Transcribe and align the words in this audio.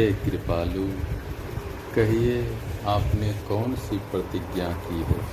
हे 0.00 0.12
कृपालु, 0.12 0.84
कहिए 1.94 2.58
आपने 2.86 3.32
कौन 3.32 3.74
सी 3.74 3.96
प्रतिज्ञा 3.96 4.68
की 4.72 5.02
है? 5.02 5.24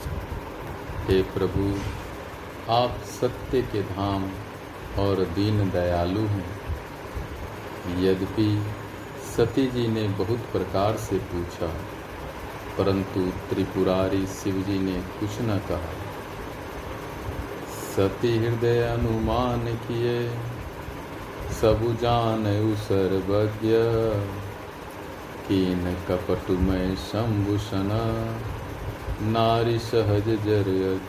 हे 1.05 1.21
प्रभु, 1.21 1.79
आप 2.72 2.98
सत्य 3.22 3.62
के 3.62 3.82
धाम 3.82 4.32
और 5.00 5.16
दीन 5.26 5.70
दयालु 5.70 6.20
हैं। 6.20 6.46
यद्यपि 8.04 8.66
सती 9.38 9.68
जी 9.68 9.88
ने 9.88 10.07
बहुत 10.07 10.39
प्रकार 10.39 10.97
से 10.97 11.18
पूछा, 11.18 11.68
परंतु 12.77 13.31
त्रिपुरारी 13.49 14.27
शिव 14.27 14.61
जी 14.61 14.79
ने 14.79 15.02
कुछ 15.20 15.29
न 15.41 15.61
कहा। 15.70 15.95
सती 17.95 18.38
हृदय 18.38 18.84
अनुमान 18.84 19.65
किए, 19.65 20.29
सब 21.61 21.97
जान 22.02 22.75
सर्वज्ञ। 22.75 23.73
कीन 25.48 25.96
कपट 26.08 26.50
में 26.50 26.96
शंभूषण 26.96 27.90
नारी 29.28 29.80
सहज 29.80 30.26
जर 30.26 31.00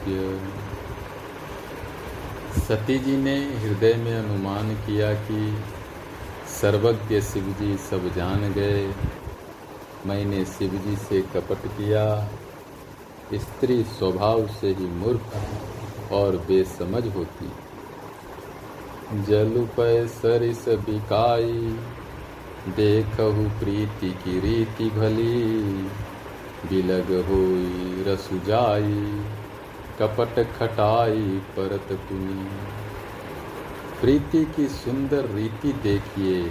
सती 2.68 2.98
जी 2.98 3.16
ने 3.16 3.36
हृदय 3.36 3.94
में 3.94 4.14
अनुमान 4.18 4.74
किया 4.74 5.12
कि 5.14 5.58
सर्वज्ञ 6.60 7.20
शिव 7.20 7.42
जी 7.42 7.76
सब 7.76 8.14
जान 8.14 8.52
गए। 8.52 8.94
मैंने 10.06 10.44
शिव 10.44 10.70
जी 10.86 10.96
से 10.96 11.22
कपट 11.22 11.66
किया। 11.66 12.28
स्त्री 13.34 13.82
स्वभाव 13.82 14.46
से 14.46 14.68
ही 14.68 14.86
मूर्ख 14.86 15.36
और 16.12 16.36
बेसमझ 16.36 17.14
होती। 17.14 17.50
जलु 19.22 19.66
पै 19.76 20.08
सरिस 20.08 20.68
बिकाई। 20.68 21.78
देखहु 22.70 23.60
प्रीति 23.60 24.10
की 24.10 24.40
रीति 24.40 24.90
भली। 24.90 25.54
बिलग 26.68 27.06
होई, 27.06 28.04
रसु 28.06 28.38
जाई, 28.38 29.24
कपट 29.98 30.58
खटाई, 30.58 31.42
परत 31.56 31.92
पुनी 31.92 32.48
प्रीति 34.00 34.52
की 34.56 34.68
सुंदर 34.68 35.24
रीति 35.24 35.72
देखिए 35.72 36.50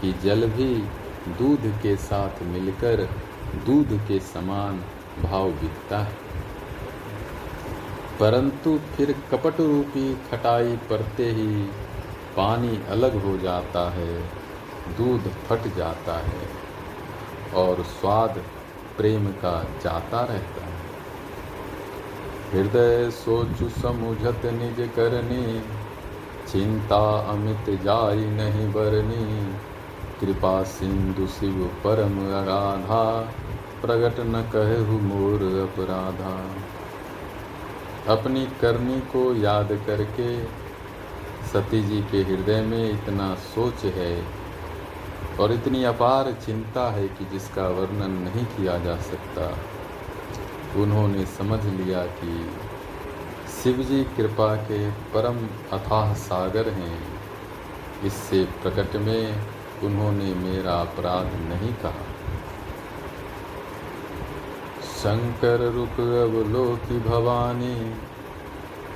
कि 0.00 0.14
जल 0.24 0.48
भी 0.48 0.74
दूध 1.28 1.80
के 1.82 1.96
साथ 1.96 2.42
मिलकर 2.42 3.08
दूध 3.66 4.00
के 4.08 4.20
समान 4.20 4.84
भाव 5.22 5.50
बिकता 5.50 5.98
है। 5.98 6.16
परंतु 8.20 8.80
फिर 8.96 9.14
कपट 9.30 9.60
रूपी 9.60 10.14
खटाई 10.14 10.76
पड़ते 10.76 11.24
ही 11.24 11.62
पानी 12.36 12.82
अलग 12.88 13.24
हो 13.24 13.38
जाता 13.38 13.90
है। 13.90 14.39
दूध 14.98 15.30
फट 15.46 15.76
जाता 15.76 16.16
है 16.18 16.48
और 17.54 17.82
स्वाद 17.82 18.42
प्रेम 18.96 19.26
का 19.26 19.52
जाता 19.84 20.20
रहता 20.20 20.64
है। 20.64 20.78
हृदय 22.52 23.10
सोच 23.10 23.62
समुझत 23.72 24.42
निज 24.44 24.88
करनी, 24.96 25.60
चिंता 26.52 27.02
अमित 27.30 27.70
जाई 27.82 28.24
नहीं 28.30 28.72
बरनी। 28.72 29.26
कृपा 30.20 30.62
सिंधु 30.62 31.26
शिव 31.26 31.64
परम 31.84 32.18
अगाधा 32.30 33.04
प्रगट 33.82 34.18
न 34.20 34.42
कहु 34.54 34.98
मोर 35.00 35.44
अपराधा। 35.60 36.34
अपनी 38.12 38.46
करनी 38.60 39.00
को 39.12 39.22
याद 39.34 39.68
करके 39.86 40.28
सती 41.48 41.82
जी 41.82 42.00
के 42.02 42.22
हृदय 42.22 42.60
में 42.60 42.90
इतना 42.90 43.34
सोच 43.34 43.84
है 43.84 44.12
और 45.40 45.52
इतनी 45.52 45.84
अपार 45.84 46.32
चिंता 46.32 46.90
है 46.90 47.08
कि 47.08 47.24
जिसका 47.24 47.68
वर्णन 47.68 48.10
नहीं 48.10 48.44
किया 48.44 48.78
जा 48.78 48.96
सकता, 48.96 49.58
उन्होंने 50.80 51.26
समझ 51.26 51.64
लिया 51.64 52.04
कि 52.04 52.50
शिव 53.62 53.76
जी 53.76 54.04
कृपा 54.04 54.56
के 54.56 54.90
परम 54.90 55.38
अथाह 55.78 56.14
सागर 56.14 56.68
हैं। 56.68 57.02
इससे 58.04 58.44
प्रकट 58.44 58.96
में 58.96 59.36
उन्होंने 59.84 60.34
मेरा 60.34 60.72
अपराध 60.72 61.26
नहीं 61.26 61.74
कहा। 61.74 62.06
शंकर 64.98 65.72
रूप 65.72 66.00
अवलोकी 66.00 67.00
भवानी, 67.00 67.94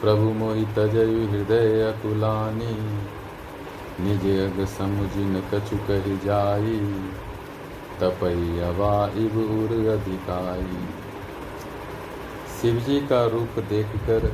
प्रभु 0.01 0.31
मोहि 0.31 0.65
तजयु 0.65 1.31
हृदय 1.31 1.83
अकुलानी। 1.83 2.99
निज 4.01 4.25
अग 4.41 4.65
समुझिन 4.69 5.43
कछु 5.53 5.77
कही 5.89 6.17
जाई, 6.19 6.79
तपई 8.01 8.59
अवा 8.61 8.95
उर 9.07 9.73
अधिकाई। 9.91 10.81
शिवजी 12.55 12.99
का 13.07 13.25
रूप 13.27 13.59
देखकर 13.69 14.29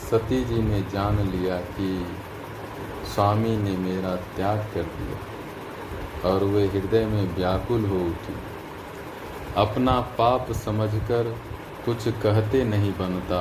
सती 0.00 0.44
जी 0.44 0.62
ने 0.62 0.80
जान 0.92 1.18
लिया 1.30 1.56
कि 1.76 1.90
स्वामी 3.14 3.56
ने 3.56 3.76
मेरा 3.78 4.14
त्याग 4.36 4.58
कर 4.74 4.82
दिया 4.94 6.30
और 6.30 6.44
वे 6.44 6.66
हृदय 6.66 7.04
में 7.06 7.34
व्याकुल 7.36 7.84
हो 7.84 7.98
उठी। 8.06 8.36
अपना 9.56 10.00
पाप 10.18 10.52
समझकर 10.56 11.34
कुछ 11.84 12.08
कहते 12.22 12.62
नहीं 12.64 12.92
बनता, 12.98 13.40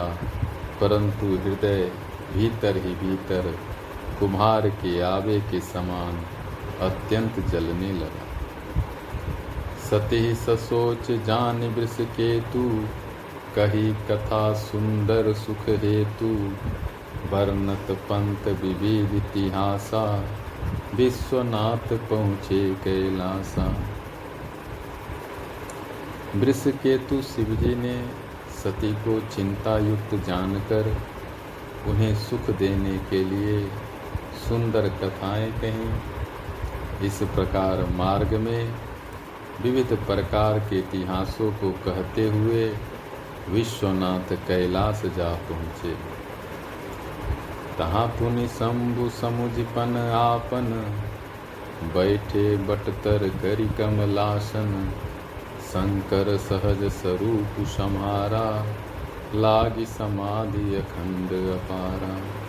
परंतु 0.82 1.26
हृदय 1.38 1.92
भीतर 2.34 2.78
ही 2.78 2.94
भीतर 2.96 3.54
कुम्हार 4.20 4.70
के 4.70 5.02
आवे 5.02 5.40
के 5.40 5.60
समान 5.60 6.26
अत्यंत 6.82 7.40
जलने 7.40 7.92
लगा। 7.94 8.28
सती 9.90 10.36
ससोच 10.36 11.12
जान 11.12 11.62
वृष 11.68 11.98
केतु, 12.02 12.88
कही 13.56 13.94
कथा 13.94 14.54
सुंदर 14.54 15.34
सुख 15.34 15.70
हेतु, 15.70 16.54
वर्णत 17.36 17.92
पंत 17.92 18.48
विविध 18.48 19.16
इतिहासा, 19.16 20.24
विश्वनाथ 20.96 21.94
पहुँचे 22.10 22.76
कैलासा। 22.84 23.74
वृष 26.36 26.64
केतु 26.68 27.22
शिवजी 27.22 27.76
ने 27.76 28.06
सती 28.64 28.94
को 28.94 29.20
चिंता 29.36 29.78
युक्त 29.78 30.16
जानकर 30.28 30.96
उन्हें 31.88 32.16
सुख 32.16 32.50
देने 32.58 32.98
के 32.98 33.24
लिए 33.24 33.72
सुंदर 34.50 34.90
कथाएँ 34.90 35.52
कहीं। 35.52 35.94
इस 37.08 37.20
प्रकार 37.24 37.86
मार्ग 37.86 38.34
में 38.34 38.72
विविध 39.62 39.98
प्रकार 40.08 40.60
के 40.60 40.80
इतिहासों 40.80 41.52
को 41.52 41.72
कहते 41.72 42.30
हुए 42.30 42.78
विश्वनाथ 43.50 44.36
कैलाश 44.48 45.02
जा 45.18 45.34
पहुँचे। 45.34 45.94
तहाँ 47.78 48.08
पुनि 48.08 48.48
शंभु 48.48 49.10
समुझपन 49.10 49.98
आपन, 50.16 50.96
बैठे 51.94 52.58
बटतर 52.58 53.30
करी 53.30 53.68
कमलासन, 53.68 54.94
शंकर 55.68 56.38
सहज 56.38 56.92
स्वरूप 56.92 57.68
समारा, 57.68 58.66
लागी 59.36 59.86
समाधि 59.86 60.76
अखंड 60.76 61.30
अपारा। 61.32 62.43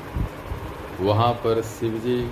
वहाँ 1.00 1.32
पर 1.32 1.62
शिवजी 1.62 2.30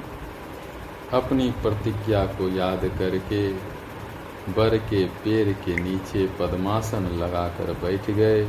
अपनी 1.13 1.51
प्रतिज्ञा 1.51 2.25
को 2.25 2.49
याद 2.49 2.81
करके 2.99 3.53
बर 4.53 4.77
के 4.77 5.05
पेड़ 5.05 5.53
के 5.53 5.77
नीचे 5.77 6.27
पद्मासन 6.27 7.03
लगाकर 7.03 7.73
बैठ 7.73 8.11
गए। 8.11 8.45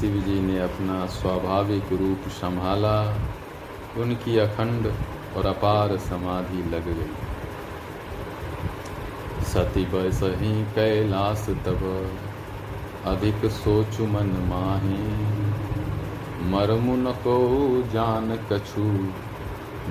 शिव 0.00 0.16
जी 0.20 0.40
ने 0.40 0.58
अपना 0.58 1.06
स्वाभाविक 1.06 1.84
रूप 1.92 2.28
संभाला। 2.28 3.16
उनकी 3.96 4.38
अखंड 4.38 4.92
और 5.36 5.46
अपार 5.46 5.96
समाधि 5.96 6.70
लग 6.70 6.84
गई। 6.84 7.12
सती 9.42 9.84
बस 9.84 10.20
ही 10.22 10.64
कैलाश 10.64 11.46
तब 11.48 12.10
अधिक 13.04 13.50
सोचु 13.50 14.06
मन 14.06 14.26
माही। 14.26 15.43
मरमुन 16.44 17.04
को 17.06 17.36
जान 17.92 18.38
कछु। 18.52 19.08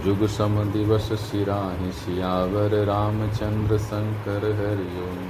जुग 0.01 0.27
सम 0.27 0.63
दिवस 0.63 1.13
सिराहि 1.13 1.91
सियावर 1.91 2.85
रामचंद्र 2.85 3.77
शंकर 3.77 4.37
हरिओम। 4.37 5.29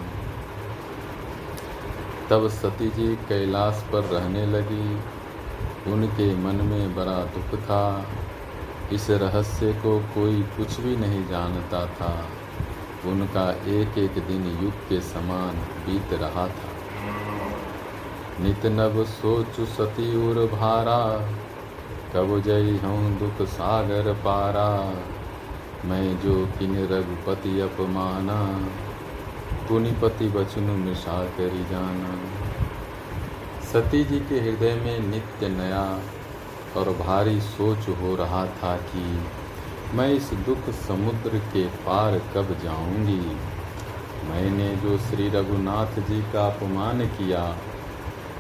तब 2.30 2.48
सती 2.48 2.90
जी 2.90 3.16
कैलाश 3.16 3.86
पर 3.94 4.00
रहने 4.00 4.46
लगी। 4.46 5.00
उनके 5.92 6.36
मन 6.36 6.56
में 6.56 6.96
बड़ा 6.96 7.24
दुख 7.24 7.60
था। 7.60 8.06
इस 8.94 9.10
रहस्य 9.10 9.74
को 9.74 10.00
कोई 10.00 10.42
कुछ 10.42 10.80
भी 10.80 10.96
नहीं 10.96 11.28
जानता 11.28 11.86
था। 11.86 12.26
उनका 13.06 13.52
एक 13.52 13.98
एक 13.98 14.12
दिन 14.12 14.60
युग 14.64 14.74
के 14.74 15.02
समान 15.02 15.56
बीत 15.58 16.14
रहा 16.14 16.48
था। 16.48 16.73
नित 18.42 18.66
नव 18.66 19.04
सोच 19.06 19.60
सती 19.70 20.06
उर 20.20 20.38
भारा, 20.52 21.02
कब 22.14 22.40
जई 22.42 22.78
हूँ 22.78 23.20
दुख 23.20 23.48
सागर 23.48 24.14
पारा। 24.14 24.70
मैं 25.86 26.20
जो 26.22 26.36
किन 26.60 26.76
रघुपति 26.88 27.60
अपमाना 27.60 28.40
पुनिपति 29.70 30.28
बचनु 30.28 30.76
मिशा 30.76 31.24
करी 31.38 31.64
जाना। 31.64 32.16
सती 33.64 34.04
जी 34.04 34.20
के 34.20 34.40
हृदय 34.40 34.76
में 34.76 35.00
नित्य 35.00 35.48
नया 35.50 35.86
और 36.78 36.90
भारी 37.00 37.40
सोच 37.42 37.88
हो 38.02 38.16
रहा 38.16 38.46
था 38.56 38.76
कि 38.88 39.06
मैं 39.94 40.10
इस 40.14 40.30
दुख 40.46 40.70
समुद्र 40.78 41.40
के 41.54 41.66
पार 41.86 42.18
कब 42.36 42.56
जाऊँगी। 42.64 43.22
मैंने 44.30 44.76
जो 44.76 44.98
श्री 44.98 45.30
रघुनाथ 45.30 46.00
जी 46.10 46.22
का 46.34 46.46
अपमान 46.48 47.06
किया 47.08 47.44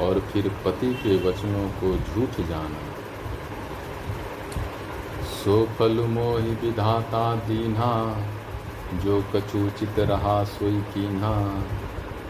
और 0.01 0.19
फिर 0.31 0.50
पति 0.66 0.94
के 1.04 1.16
वचनों 1.19 1.68
को 1.80 1.95
झूठ 1.98 2.40
जाना। 2.48 2.84
सो 5.34 5.56
फल 5.80 6.00
मोहि 6.10 6.56
विधाता 6.62 7.24
दीना 7.48 7.92
जो 9.04 9.22
कचूचित 9.36 10.00
रहा 10.01 10.44
सोई 10.44 10.80
कीन्हा। 10.94 11.36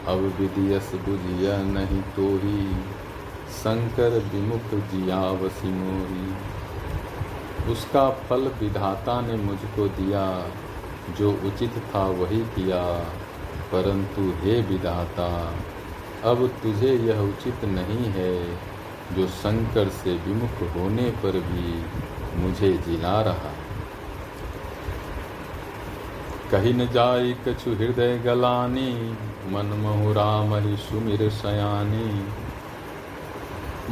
अब 0.07 0.19
विदियस 0.39 0.91
बुझिया 1.05 1.57
नहीं 1.65 2.01
तो 2.15 2.27
ही 2.37 2.63
शंकर 3.53 4.17
विमुख 4.33 4.73
जियावसी 4.91 5.71
मोरी 5.71 6.27
उसका 7.71 8.09
फल 8.23 8.51
विधाता 8.59 9.19
ने 9.21 9.35
मुझको 9.37 9.87
दिया, 9.97 10.23
जो 11.17 11.31
उचित 11.47 11.77
था 11.91 12.03
वही 12.13 12.39
किया, 12.55 12.81
परंतु 13.71 14.21
हे 14.41 14.59
विधाता 14.61 15.29
अब 16.23 16.47
तुझे 16.47 16.93
यह 16.93 17.19
उचित 17.19 17.65
नहीं 17.65 18.05
है, 18.05 18.59
जो 19.15 19.27
शंकर 19.27 19.89
से 19.89 20.13
विमुख 20.13 20.75
होने 20.75 21.03
पर 21.03 21.31
भी 21.31 21.85
मुझे 22.41 22.73
जिला 22.87 23.21
रहा। 23.21 23.53
कही 26.51 26.73
न 26.73 26.87
जाई 26.87 27.35
कछु 27.47 27.71
हृदय 27.71 28.17
गलानी, 28.17 29.17
मन 29.47 30.13
राम 30.17 30.75
सुमिर 30.75 31.29
सयानी। 31.29 32.27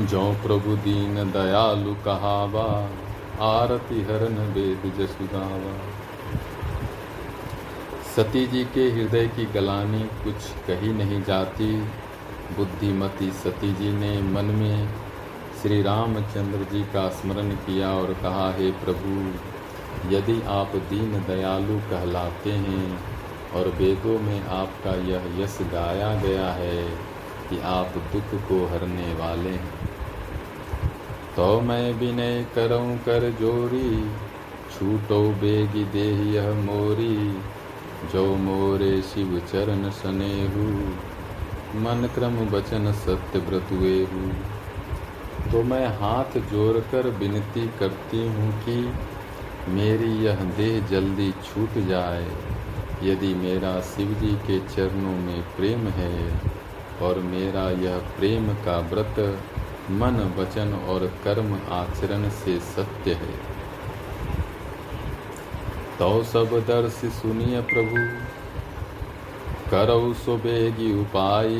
जो 0.06 0.34
प्रभु 0.34 0.76
दीन 0.76 1.16
दयालु 1.32 1.94
कहावा, 1.94 2.90
आरती 3.42 4.02
हरन 4.02 4.54
वेद 4.54 4.94
जसुगावा 4.98 5.78
सती 8.16 8.48
जी 8.48 8.64
के 8.64 8.92
हृदय 8.92 9.28
की 9.28 9.46
गलानी 9.46 10.00
कुछ 10.00 10.34
कही 10.68 10.94
नहीं 10.94 11.24
जाती। 11.24 11.84
बुद्धिमती 12.58 13.32
सती 13.34 13.74
जी 13.74 13.92
ने 13.92 14.12
मन 14.22 14.46
में 14.56 14.90
श्री 15.62 15.82
रामचंद्र 15.82 16.68
जी 16.72 16.82
का 16.94 17.08
स्मरण 17.10 17.50
किया 17.66 17.92
और 17.94 18.14
कहा, 18.14 18.52
हे 18.52 18.72
प्रभु, 18.84 19.16
यदि 20.16 20.42
आप 20.50 20.76
दीन 20.90 21.12
दयालु 21.28 21.78
कहलाते 21.90 22.52
हैं 22.62 23.00
और 23.54 23.68
वेदों 23.70 24.20
में 24.20 24.42
आपका 24.56 24.96
यह 25.10 25.30
यश 25.40 25.58
गाया 25.74 26.14
गया 26.22 26.50
है 26.54 26.84
कि 27.50 27.60
आप 27.68 27.98
दुख 28.14 28.34
को 28.50 28.66
हरने 28.68 29.14
वाले 29.14 29.50
हैं 29.50 29.90
तो 31.36 31.62
मैं 31.62 31.94
विनय 31.94 32.46
करूँ 32.56 32.98
कर 32.98 33.30
जोरी। 33.40 33.92
छूटो 34.72 35.20
बेगी 35.42 35.84
दे 35.84 36.08
यह 36.32 36.50
मोरी, 36.62 37.16
जो 38.14 38.24
मोरे 38.36 39.02
शिव 39.02 39.40
चरण 39.52 39.90
सनेहू। 39.90 40.66
मन 41.76 42.08
क्रम 42.16 42.38
वचन 42.50 42.92
सत्य 42.96 43.40
व्रतुएहू 43.40 44.22
तो 45.52 45.62
मैं 45.64 45.86
हाथ 46.00 46.38
जोड़कर 46.50 47.08
विनती 47.20 47.68
करती 47.80 48.28
हूँ 48.28 48.52
कि 48.64 48.76
मेरी 49.72 50.12
यह 50.26 50.44
देह 50.58 50.88
जल्दी 50.88 51.32
छूट 51.44 51.78
जाए, 51.88 52.26
यदि 53.04 53.34
मेरा 53.36 53.80
शिव 53.82 54.14
जी 54.14 54.32
के 54.46 54.60
चरणों 54.68 55.16
में 55.18 55.42
प्रेम 55.56 55.88
है 55.90 56.16
और 57.02 57.20
मेरा 57.26 57.70
यह 57.82 57.98
प्रेम 58.18 58.48
का 58.66 58.78
व्रत 58.90 59.20
मन, 59.92 60.20
वचन 60.38 60.74
और 60.90 61.06
कर्म 61.24 61.54
आचरण 61.72 62.30
से 62.36 62.60
सत्य 62.68 63.14
है। 63.14 63.34
तो 66.00 66.12
सब 66.24 66.60
दर्श 66.68 67.02
सुनिय 67.14 67.62
प्रभु। 67.72 68.31
करौ 69.72 70.14
सुबेगी 70.14 71.02
उपाय। 71.02 71.56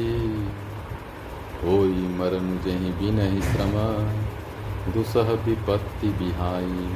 होई 1.64 2.08
मरन 2.18 2.62
जही 2.66 2.90
बिनहि 2.90 3.42
श्रम, 3.42 3.76
दुसह 4.94 5.32
विपत्ति 5.46 6.08
बिहाई। 6.08 6.90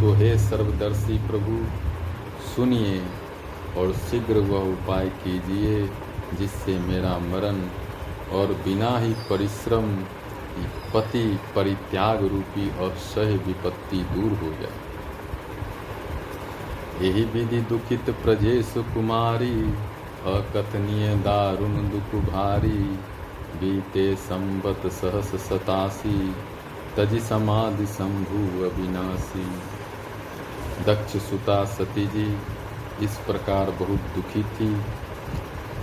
तो 0.00 0.12
हे 0.12 0.38
सर्वदर्शी 0.38 1.18
प्रभु, 1.18 1.58
सुनिए 2.56 3.02
और 3.78 3.92
शीघ्र 3.92 4.38
वह 4.38 4.72
उपाय 4.72 5.08
कीजिए, 5.24 5.90
जिससे 6.38 6.78
मेरा 6.78 7.18
मरण 7.18 7.60
और 8.36 8.46
बिना 8.46 8.98
ही 8.98 9.12
परिश्रम, 9.30 9.96
पति 10.94 11.40
परित्याग 11.54 12.24
रूपी 12.24 12.70
और 12.78 12.90
सह 12.90 13.36
विपत्ति 13.46 13.96
दूर 13.96 14.32
हो 14.32 14.50
जाए। 14.62 14.91
यही 17.02 17.22
विधि 17.24 17.60
दुखित 17.60 18.10
प्रजेश 18.22 18.72
कुमारी, 18.94 19.54
अकथनीय 20.26 21.14
दारुण 21.16 21.72
दुख 21.90 22.14
भारी, 22.24 22.82
बीते 23.56 24.04
संबत 24.16 24.86
सहस 24.92 25.30
सतासी, 25.44 26.18
तजि 26.96 27.20
समाधि 27.20 27.86
शंभु 27.86 28.42
अविनाशी। 28.64 29.46
दक्ष 30.84 31.16
सुता 31.22 31.64
सती 31.64 32.06
जी 32.06 32.28
इस 33.04 33.16
प्रकार 33.26 33.70
बहुत 33.80 34.14
दुखी 34.14 34.42
थी। 34.52 34.70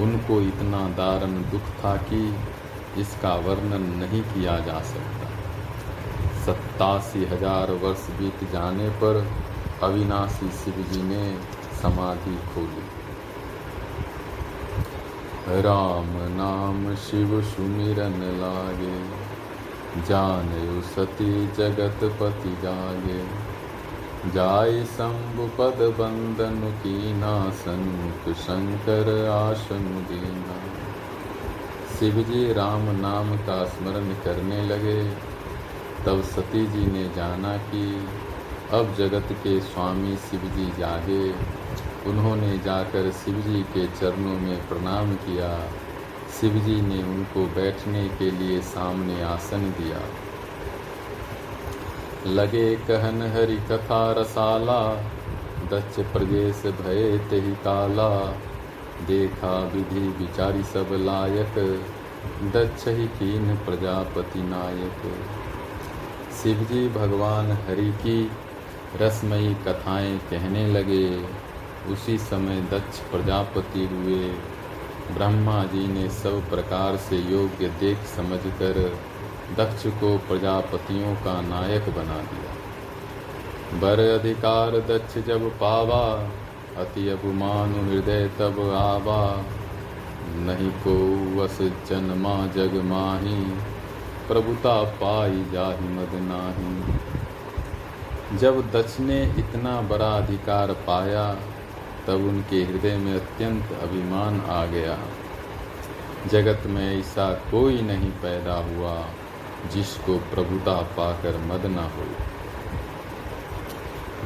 उनको 0.04 0.40
इतना 0.42 0.88
दारुण 0.98 1.36
दुख 1.52 1.70
था 1.82 1.96
कि 2.04 2.24
इसका 3.02 3.34
वर्णन 3.48 3.92
नहीं 3.96 4.22
किया 4.24 4.60
जा 4.60 4.80
सकता। 4.86 5.28
सत्तासी 6.46 7.26
हज़ार 7.26 7.72
वर्ष 7.84 8.08
बीत 8.20 8.50
जाने 8.52 8.90
पर 9.04 9.22
अविनाशी 9.84 10.50
शिव 10.50 10.86
जी 10.92 11.02
ने 11.04 11.38
समाधि 11.82 12.36
खोली। 12.36 12.88
राम 15.62 16.10
नाम 16.10 16.96
शिव 16.96 17.42
सुमिरन 17.42 18.18
लागे, 18.40 18.98
जान 20.04 20.50
सती 20.82 21.48
जगत 21.48 22.00
पति 22.22 22.58
जागे। 22.62 23.50
जाय 24.32 24.84
शंभु 24.84 25.48
पद 25.58 25.82
बंदन 26.00 26.60
की 26.84 27.14
ना 27.14 27.44
नासन 27.44 28.14
शंकर 28.34 29.30
आसन 29.30 30.06
दीना। 30.10 30.58
शिव 32.00 32.24
जी 32.24 32.54
राम 32.54 32.82
नाम 32.82 33.38
का 33.38 33.66
स्मरण 33.66 34.14
करने 34.24 34.62
लगे, 34.64 35.04
तब 36.06 36.22
सती 36.24 36.66
जी 36.68 36.86
ने 36.86 37.10
जाना 37.16 37.58
कि 37.58 38.08
अब 38.74 38.94
जगत 38.98 39.32
के 39.44 39.60
स्वामी 39.60 40.16
शिव 40.16 40.42
जी 40.56 40.66
जागे 40.80 41.32
उन्होंने 42.10 42.58
जाकर 42.58 43.12
शिव 43.12 43.36
जी 43.42 43.62
के 43.64 43.86
चरणों 43.88 44.34
में 44.40 44.68
प्रणाम 44.68 45.14
किया। 45.16 45.50
शिव 46.40 46.58
जी 46.60 46.76
ने 46.82 47.02
उनको 47.04 47.46
बैठने 47.56 48.08
के 48.10 48.30
लिए 48.32 48.60
सामने 48.62 49.22
आसन 49.24 49.64
दिया। 49.72 50.02
लगे 52.32 52.76
कहन 52.76 53.22
हरि 53.36 53.58
कथा 53.72 54.12
रसाला, 54.12 54.82
दक्ष 55.72 56.00
प्रदेश 56.14 56.62
भय 56.82 57.18
तेहि 57.30 57.52
काला 57.64 58.10
देखा 59.08 59.54
विधि 59.74 60.08
विचारी 60.20 60.64
सब 60.64 60.94
लायक, 61.00 61.58
दक्ष 62.54 62.88
ही 62.88 63.08
कीन 63.08 63.56
प्रजापति 63.56 64.42
नायक। 64.44 65.02
शिवजी 66.44 66.88
भगवान 66.90 67.52
हरि 67.52 67.90
की 67.98 68.20
रसमयी 68.96 69.54
कथाएँ 69.54 70.18
कहने 70.18 70.68
लगे। 70.68 71.26
उसी 71.92 72.18
समय 72.18 72.62
दक्ष 72.62 73.00
प्रजापति 73.00 73.80
हुए। 73.80 74.36
ब्रह्मा 75.16 75.64
जी 75.64 75.88
ने 75.88 76.10
सब 76.10 76.50
प्रकार 76.50 76.98
से 76.98 77.18
योग्य 77.18 77.68
देख 77.68 77.98
समझकर 77.98 79.00
दक्ष 79.58 79.88
को 79.88 80.18
प्रजापतियों 80.18 81.16
का 81.16 81.42
नायक 81.42 81.82
बना 81.82 82.18
दिया। 82.18 82.56
बर 83.80 84.20
अधिकार 84.20 84.72
दक्ष 84.72 85.18
जब 85.18 85.50
पावा, 85.50 86.30
अति 86.82 87.10
अभिमान 87.10 87.90
हृदय 87.90 88.28
तब 88.40 88.60
आवा। 88.76 89.44
नहीं 90.26 90.70
को 90.70 91.18
वस 91.42 91.58
जन्मा 91.62 92.48
जग 92.48 92.82
माही, 92.84 93.44
प्रभुता 94.28 94.84
पाई 94.84 95.46
जाहि 95.52 95.90
मद 95.90 96.10
नाही। 96.14 97.10
जब 98.38 98.72
दक्ष 98.72 99.00
ने 99.00 99.24
इतना 99.24 99.82
बड़ा 99.82 100.18
अधिकार 100.18 100.72
पाया, 100.72 101.34
तब 102.08 102.14
उनके 102.14 102.64
हृदय 102.64 102.98
में 102.98 103.16
अत्यंत 103.16 103.64
अभिमान 103.82 104.42
आ 104.42 104.66
गया। 104.66 104.98
जगत 106.28 106.64
में 106.66 107.00
ऐसा 107.00 107.34
कोई 107.34 107.82
नहीं 107.82 108.12
पैदा 108.12 108.54
हुआ, 108.54 109.06
जिसको 109.74 110.18
प्रभुता 110.18 110.82
पाकर 110.82 111.38
मद 111.38 111.66
न 111.66 111.76
हो। 111.76 112.06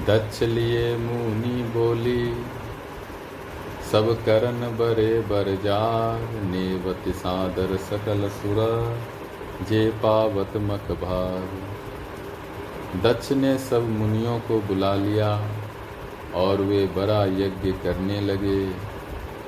दक्ष 0.05 0.43
लिए 0.43 0.97
मुनि 0.97 1.63
बोली, 1.63 2.45
सब 3.91 4.25
करन 4.25 4.77
बरे 4.77 5.19
बर 5.19 5.55
जार, 5.63 6.33
नेवत 6.43 7.15
सादर 7.15 7.77
सकल 7.77 8.29
सुर, 8.29 8.97
जे 9.69 9.89
पावत 9.89 10.51
मख 10.55 10.91
भार। 10.91 11.47
दक्ष 13.01 13.31
ने 13.31 13.57
सब 13.57 13.89
मुनियों 13.89 14.39
को 14.39 14.61
बुला 14.61 14.95
लिया 14.95 15.49
और 16.35 16.61
वे 16.61 16.85
बड़ा 16.87 17.25
यज्ञ 17.25 17.71
करने 17.71 18.21
लगे। 18.21 18.71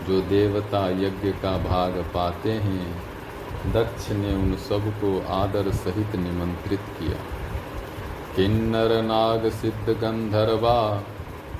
जो 0.08 0.22
देवता 0.22 0.90
यज्ञ 0.90 1.32
का 1.32 1.58
भाग 1.58 1.92
पाते 2.14 2.52
हैं, 2.52 3.04
दक्ष 3.74 4.12
ने 4.12 4.36
उन 4.36 4.56
सबको 4.56 5.26
आदर 5.34 5.72
सहित 5.72 6.16
निमंत्रित 6.16 6.80
किया। 6.80 7.18
किन्नर 8.36 9.02
नाग 9.02 9.50
सिद्ध 9.50 9.90
गंधर्वा, 9.90 11.04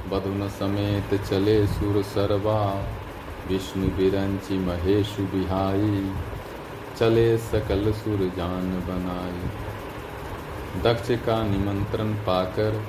बधुन 0.10 0.50
समेत 0.50 1.22
चले 1.30 1.68
सुर 1.68 2.04
सरवा, 2.04 2.84
विष्णु 3.48 3.88
बिरंची 3.88 4.60
महेशु 4.60 5.24
बिहाई 5.24 6.12
चले 7.00 7.38
सकल 7.38 7.92
सुर 7.92 8.32
जान 8.38 8.84
बनाई। 8.88 9.65
दक्ष 10.84 11.08
का 11.12 11.44
निमंत्रण 11.44 12.14
पाकर, 12.14 12.84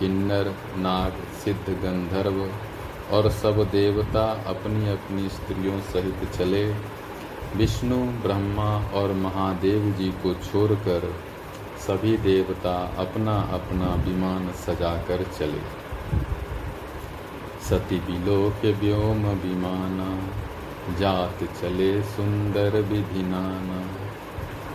किन्नर, 0.00 0.54
नाग, 0.76 1.12
सिद्ध 1.44 1.70
गंधर्व 1.70 2.50
और 3.16 3.30
सब 3.30 3.68
देवता 3.72 4.44
अपनी 4.46 4.88
अपनी 4.88 5.28
स्त्रियों 5.28 5.80
सहित 5.80 6.30
चले। 6.34 6.70
विष्णु, 7.56 7.96
ब्रह्मा 7.96 8.78
और 8.78 9.12
महादेव 9.12 9.94
जी 9.98 10.08
को 10.08 10.34
छोड़कर 10.34 11.14
सभी 11.78 12.16
देवता 12.16 12.94
अपना 12.98 13.40
अपना 13.40 13.94
विमान 13.94 14.52
सजाकर 14.52 15.22
चले। 15.38 15.82
सती 17.68 17.96
बिलो 17.96 18.50
के 18.50 18.72
व्योम 18.72 19.26
विमाना 19.26 20.28
जात 20.98 21.38
चले 21.60 22.02
सुंदर 22.02 22.80
विधि 22.80 23.22
नाना। 23.22 24.01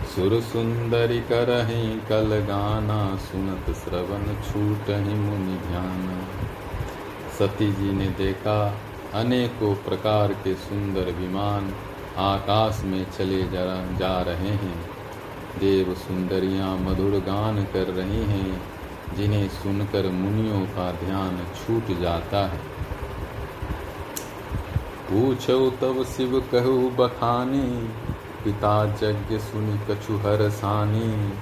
सुर 0.05 0.41
सुंदरी 0.41 1.19
करही 1.19 1.99
कल 1.99 2.39
गाना 2.39 3.15
सुनत 3.15 3.75
श्रवण 3.75 4.23
छूट 4.23 4.89
ही 4.89 5.13
मुनि 5.13 5.57
ध्यान। 5.67 6.27
सती 7.39 7.71
जी 7.73 7.91
ने 7.91 8.05
देखा, 8.05 8.77
अनेकों 9.13 9.75
प्रकार 9.75 10.33
के 10.33 10.55
सुंदर 10.55 11.11
विमान 11.11 11.73
आकाश 12.17 12.81
में 12.83 13.05
चले 13.17 13.43
जा 13.43 13.97
जा 13.97 14.21
रहे 14.21 14.49
हैं। 14.49 14.89
देव 15.59 15.93
सुंदरियाँ 15.93 16.77
मधुर 16.77 17.11
गान 17.11 17.63
कर 17.63 17.87
रही 17.87 18.23
हैं, 18.23 18.61
जिन्हें 19.17 19.49
सुनकर 19.49 20.09
मुनियों 20.11 20.65
का 20.65 20.91
ध्यान 20.91 21.37
छूट 21.37 21.99
जाता 21.99 22.47
है। 22.47 22.77
पूछो 25.09 25.69
तब 25.69 26.03
शिव 26.03 26.39
कहु 26.51 26.89
बखानी 26.89 27.89
पिता 28.47 28.73
यज्ञ 29.03 29.37
सुनि 29.37 29.77
कछु 29.89 30.17
हर 30.17 30.49
सानी, 30.49 31.33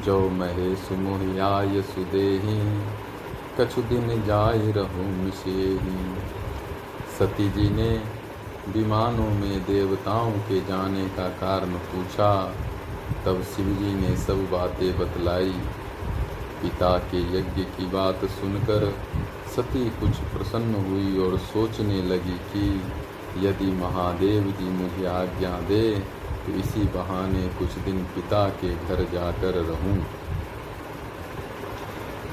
जो 0.00 0.18
महेश 0.30 0.88
मोहियाय 0.92 1.82
सुदेही, 1.82 2.56
कछु 3.60 3.82
दिन 3.82 4.22
जाय 4.26 4.72
रहूँ 4.72 5.06
मिशेही 5.16 5.96
सती 7.18 7.48
जी 7.50 7.68
ने 7.70 7.90
विमानों 8.68 9.30
में 9.30 9.64
देवताओं 9.64 10.30
के 10.30 10.60
जाने 10.60 11.08
का 11.08 11.28
कारण 11.40 11.74
पूछा, 11.88 12.30
तब 13.24 13.42
शिवजी 13.42 13.94
ने 13.94 14.16
सब 14.16 14.46
बातें 14.50 14.98
बतलाई। 14.98 15.54
पिता 16.62 16.96
के 16.98 17.20
यज्ञ 17.38 17.62
की 17.62 17.86
बात 17.86 18.24
सुनकर 18.30 18.92
सती 19.56 19.90
कुछ 19.90 20.16
प्रसन्न 20.34 20.74
हुई 20.74 21.18
और 21.18 21.38
सोचने 21.38 22.02
लगी 22.02 22.40
कि 22.50 23.46
यदि 23.46 23.72
महादेव 23.72 24.42
जी 24.60 24.70
मुझे 24.70 25.06
आज्ञा 25.06 25.60
दे 25.60 25.86
तो 26.46 26.52
इसी 26.58 26.84
बहाने 26.94 27.46
कुछ 27.58 27.78
दिन 27.84 28.02
पिता 28.14 28.48
के 28.60 28.74
घर 28.76 29.04
जाकर 29.12 29.54
रहूँ। 29.64 29.96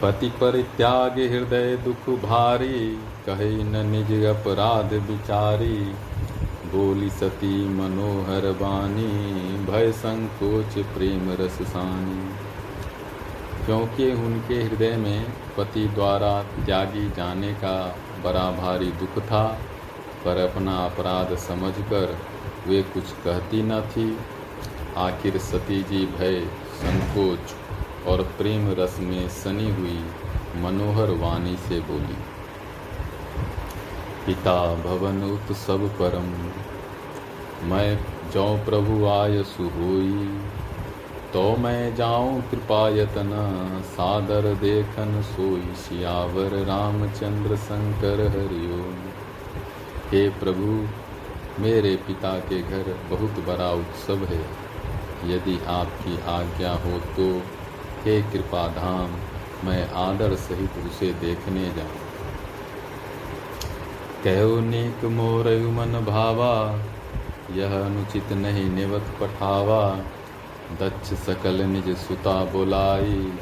पति 0.01 0.30
परित्याग 0.42 1.20
हृदय 1.32 1.75
दुख 1.78 2.10
भारी, 2.20 2.80
कहे 3.25 3.51
न 3.63 3.86
निज 3.86 4.12
अपराध 4.25 4.94
विचारी। 5.10 5.78
बोली 6.72 7.10
सती 7.10 7.56
मनोहर 7.70 8.51
बानी 8.51 9.06
भय 9.66 9.92
संकोच 9.92 10.78
प्रेम 10.94 11.32
रसानी 11.39 12.22
क्योंकि 13.66 14.12
उनके 14.18 14.56
हृदय 14.56 14.96
में 14.98 15.25
पति 15.58 15.88
द्वारा 15.88 16.32
त्यागी 16.66 17.10
जाने 17.10 17.54
का 17.54 17.74
बड़ा 18.24 18.50
भारी 18.51 18.92
दुख 19.00 19.20
था, 19.24 19.46
पर 20.25 20.38
अपना 20.38 20.75
अपराध 20.86 21.36
समझकर 21.38 22.16
वे 22.70 22.82
कुछ 22.94 23.12
कहती 23.24 23.62
न 23.64 23.82
थी। 23.88 24.08
आखिर 24.98 25.38
सती 25.42 25.82
जी 25.84 26.06
भय, 26.08 26.40
संकोच 26.76 28.08
और 28.08 28.22
प्रेम 28.38 28.70
रस 28.78 28.98
में 29.02 29.28
सनी 29.34 29.70
हुई 29.72 30.00
मनोहर 30.62 31.12
वाणी 31.20 31.56
से 31.68 31.80
बोली, 31.82 32.18
पिता, 34.26 34.56
भवन 34.84 35.24
उत 35.26 35.56
सब 35.58 35.88
परम, 35.98 36.32
मैं 37.70 38.00
जौ 38.34 38.46
प्रभु 38.66 39.06
आय 39.10 39.44
सुहोई 39.46 40.28
तो 41.34 41.42
मैं 41.58 41.96
जाऊँ 41.96 42.42
कृपायतन, 42.52 43.32
सादर 43.88 44.54
देखन 44.62 45.22
सोई, 45.26 45.74
सियावर 45.80 46.56
रामचंद्र 46.68 47.58
शंकर 47.60 48.22
हरिओ 48.30 48.80
हे 50.12 50.28
प्रभु 50.40 50.78
मेरे 51.60 51.96
पिता 52.08 52.34
के 52.39 52.62
घर 52.62 52.94
बहुत 53.10 53.39
बड़ा 53.48 53.72
उत्सव 53.74 54.25
है। 54.25 54.42
यदि 55.30 55.58
आपकी 55.68 56.18
आज्ञा 56.32 56.72
हो 56.84 57.00
तो 57.16 57.25
हे 58.04 58.22
कृपा 58.24 58.68
धाम, 58.68 59.16
मैं 59.66 59.89
आदर 60.01 60.36
सहित 60.36 60.78
उसे 60.86 61.12
देखने 61.13 61.63
जाऊँ। 61.70 62.08
कहो, 64.24 64.60
नीक 64.60 65.04
मोर 65.12 65.48
मन 65.70 66.00
भावा, 66.06 66.56
यह 67.56 67.75
अनुचित 67.80 68.32
नहीं 68.36 68.70
निवत 68.70 69.12
पठावा। 69.22 69.84
दक्ष 70.80 71.13
सकल 71.25 71.62
निज 71.66 71.89
सुता 71.98 72.34
बोलाई, 72.46 73.34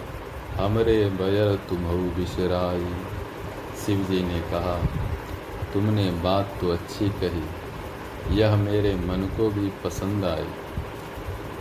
हमरे 0.58 0.98
बयर 1.12 1.56
तुम्हु 1.70 1.98
बिसराई। 2.16 2.92
शिव 3.86 4.06
जी 4.10 4.24
ने 4.24 4.40
कहा, 4.52 4.76
तुमने 5.74 6.10
बात 6.24 6.58
तो 6.62 6.72
अच्छी 6.72 7.10
कही 7.22 7.44
यह 8.32 8.56
मेरे 8.56 8.96
मन 8.96 9.30
को 9.38 9.50
भी 9.50 9.70
पसंद 9.84 10.26
आई, 10.26 10.48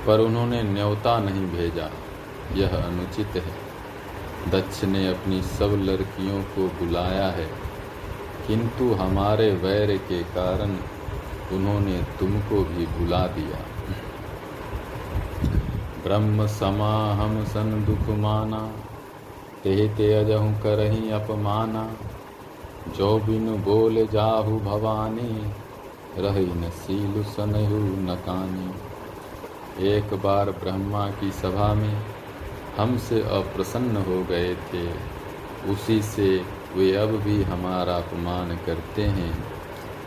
पर 0.07 0.21
उन्होंने 0.21 0.63
न्योता 0.63 1.19
नहीं 1.19 1.47
भेजा। 1.47 1.91
यह 2.55 2.77
अनुचित 2.77 3.37
है। 3.37 3.67
दक्ष 4.51 4.85
ने 4.85 5.09
अपनी 5.09 5.43
सब 5.43 5.77
लड़कियों 5.83 6.43
को 6.43 6.67
बुलाया 6.69 7.29
है, 7.29 7.49
किंतु 8.47 8.93
हमारे 8.95 9.51
वैर 9.53 9.97
के 9.97 10.23
कारण 10.23 10.77
उन्होंने 11.53 12.03
तुमको 12.21 12.65
भी 12.65 12.87
भुला 12.87 13.27
दिया। 13.27 13.59
ब्रह्म 16.05 16.47
समा 16.47 17.15
हम 17.15 17.45
सन 17.45 17.85
दुख 17.85 18.17
माना 18.17 18.61
ते 19.65 19.89
ते 19.89 20.13
अजहु 20.15 20.51
करही 20.63 21.11
अपमाना, 21.11 21.93
जो 22.97 23.19
बिन 23.19 23.63
बोल 23.63 24.07
जाहु 24.07 24.59
भवानी 24.61 25.53
रही 26.19 26.45
न 26.45 26.71
सील 26.77 27.23
सनहु 27.25 27.79
नकानी 28.03 28.69
एक 29.89 30.15
बार 30.15 30.51
ब्रह्मा 30.51 31.07
की 31.11 31.31
सभा 31.33 31.73
में 31.75 31.97
हमसे 32.77 33.21
अप्रसन्न 33.21 33.97
हो 33.97 34.23
गए 34.25 34.55
थे। 34.69 34.87
उसी 35.73 36.03
से 36.03 36.29
वे 36.77 36.93
अब 36.97 37.11
भी 37.21 37.43
हमारा 37.43 37.97
अपमान 37.97 38.57
करते 38.67 39.03
हैं। 39.03 39.33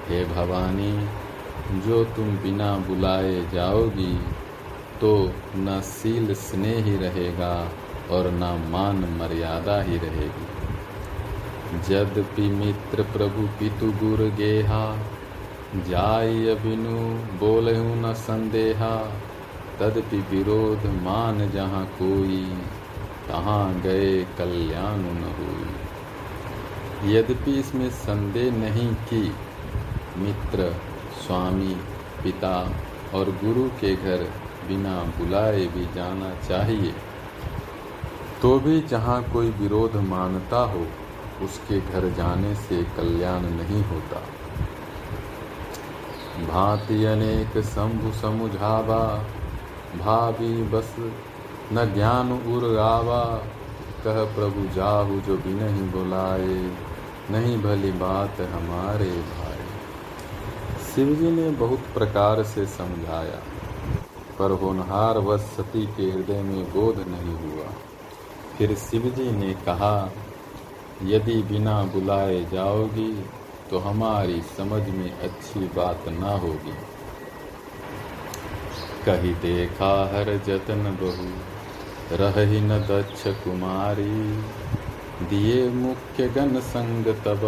हे 0.10 0.24
भवानी, 0.26 0.94
जो 1.80 2.04
तुम 2.06 2.38
बिना 2.38 2.72
बुलाए 2.78 3.46
जाओगी 3.54 4.14
तो 5.02 5.12
न 5.56 5.82
सील 5.86 6.34
स्नेह 6.36 6.84
ही 6.86 6.96
रहेगा 6.98 7.54
और 8.12 8.32
न 8.32 8.52
मान 8.70 9.06
मर्यादा 9.20 9.82
ही 9.82 9.98
रहेगी। 9.98 10.48
जदपि 11.88 12.50
मित्र 12.50 13.04
प्रभु 13.14 13.48
पितु 13.60 13.92
गुर 14.04 14.24
गेहा 14.36 14.84
जाय 15.70 16.48
अभिनु 16.50 17.00
बोलहु 17.38 17.96
न 17.96 18.14
संदेहा, 18.14 18.96
तदपि 19.80 20.18
विरोध 20.32 20.86
मान 21.04 21.50
जहाँ 21.52 21.86
कोई, 21.86 22.46
तहाँ 23.28 23.82
गए 23.82 24.24
कल्याण 24.38 25.00
न 25.00 25.34
हुई। 25.40 27.14
यद्यपि 27.14 27.52
इसमें 27.52 27.90
संदेह 27.90 28.52
नहीं 28.52 28.94
कि 29.04 29.22
मित्र, 30.18 30.72
स्वामी, 31.20 31.76
पिता 32.24 32.56
और 33.14 33.32
गुरु 33.44 33.70
के 33.82 33.96
घर 33.96 34.24
बिना 34.68 34.96
बुलाए 35.20 35.66
भी 35.66 35.86
जाना 35.96 36.34
चाहिए 36.48 36.94
तो 38.42 38.60
भी 38.60 38.82
जहाँ 38.82 39.22
कोई 39.34 39.50
विरोध 39.52 39.96
मानता 39.96 40.60
हो, 40.66 40.86
उसके 41.44 41.80
घर 41.80 42.10
जाने 42.10 42.56
से 42.56 42.84
कल्याण 42.98 43.42
नहीं 43.42 43.84
होता। 43.84 44.22
भांति 46.46 47.04
अनेक 47.06 47.58
शंभु 47.66 48.12
समुझावा, 48.12 49.02
भावी 49.98 50.52
बस 50.64 50.96
न 51.74 51.86
ज्ञान 51.94 52.32
उर्गावा 52.32 53.24
कह 54.04 54.24
प्रभु, 54.36 54.68
जाहु 54.76 55.20
जो 55.20 55.38
भी 55.38 55.54
नहीं 55.54 55.90
बुलाए, 55.92 56.56
नहीं 57.32 57.58
भली 57.62 57.92
बात 57.98 58.42
हमारे 58.52 59.10
भाई 59.32 59.68
शिवजी 60.86 61.32
ने 61.32 61.50
बहुत 61.58 61.94
प्रकार 61.94 62.44
से 62.44 62.66
समझाया, 62.68 63.42
पर 64.40 64.52
होनहार 64.52 65.18
व 65.18 65.38
सती 65.38 65.86
के 65.88 66.10
हृदय 66.12 66.42
में 66.42 66.64
बोध 66.74 67.04
नहीं 67.08 67.36
हुआ। 67.36 67.68
फिर 68.58 68.76
शिवजी 68.80 69.32
ने 69.32 69.54
कहा, 69.66 70.12
यदि 71.04 71.42
बिना 71.44 71.82
बुलाए 71.84 72.44
जाओगी 72.54 73.12
तो 73.70 73.80
हमारी 73.80 74.42
समझ 74.58 74.90
में 74.90 75.20
अच्छी 75.20 75.60
बात 75.60 76.08
ना 76.10 76.32
होगी। 76.32 76.74
कही 79.06 79.34
देखा 79.34 79.92
हर 80.14 80.38
जतन 80.48 80.98
बहु, 81.02 81.28
रही 82.16 82.62
न 82.62 82.80
दक्ष 82.80 83.24
कुमारी। 83.44 84.44
दिए 85.26 85.70
मुख्य 85.70 86.28
गण 86.28 86.60
संग 86.60 87.06
तब, 87.06 87.46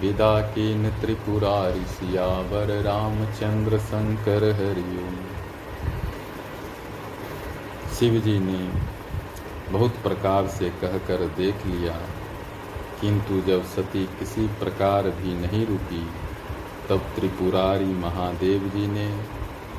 विदा 0.00 0.40
की 0.40 0.90
त्रिपुरारी 1.00 1.84
सियावर 1.84 2.82
रामचंद्र 2.82 3.78
शंकर 3.78 4.44
हरिओम। 4.52 5.16
शिव 7.94 8.20
जी 8.20 8.38
ने 8.38 8.68
बहुत 9.72 9.90
प्रकार 9.90 10.46
से 10.48 10.70
कहकर 10.70 11.26
देख 11.36 11.66
लिया। 11.66 11.98
किंतु 13.04 13.40
जब 13.40 13.64
सती 13.64 14.04
किसी 14.18 14.46
प्रकार 14.46 15.08
भी 15.10 15.34
नहीं 15.34 15.66
रुकी, 15.66 16.06
तब 16.88 16.98
त्रिपुरारी 17.16 17.84
महादेव 17.84 18.68
जी 18.68 18.86
ने 18.86 19.06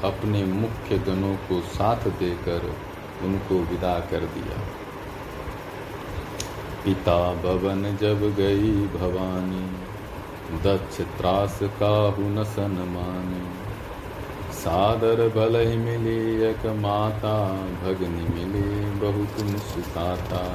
अपने 0.03 0.43
मुख्य 0.45 0.97
गणों 0.97 1.35
को 1.35 1.59
साथ 1.61 2.07
देकर 2.19 2.75
उनको 3.23 3.55
विदा 3.55 3.99
कर 4.11 4.19
दिया। 4.19 4.59
पिता 6.83 7.17
भवन 7.33 7.97
जब 8.01 8.21
गई 8.35 8.71
भवानी, 8.71 9.65
दक्ष 10.63 11.01
त्रास 11.17 11.59
काहु 11.63 12.29
न 12.29 12.43
सनमानी 12.43 13.43
सादर 14.53 15.27
भल 15.29 15.55
ही 15.55 15.77
मिली 15.77 16.43
एक 16.43 16.65
माता, 16.65 17.35
भगनी 17.83 18.27
मिली 18.29 18.85
बहुत 19.01 19.61
सुखाता 19.61 20.45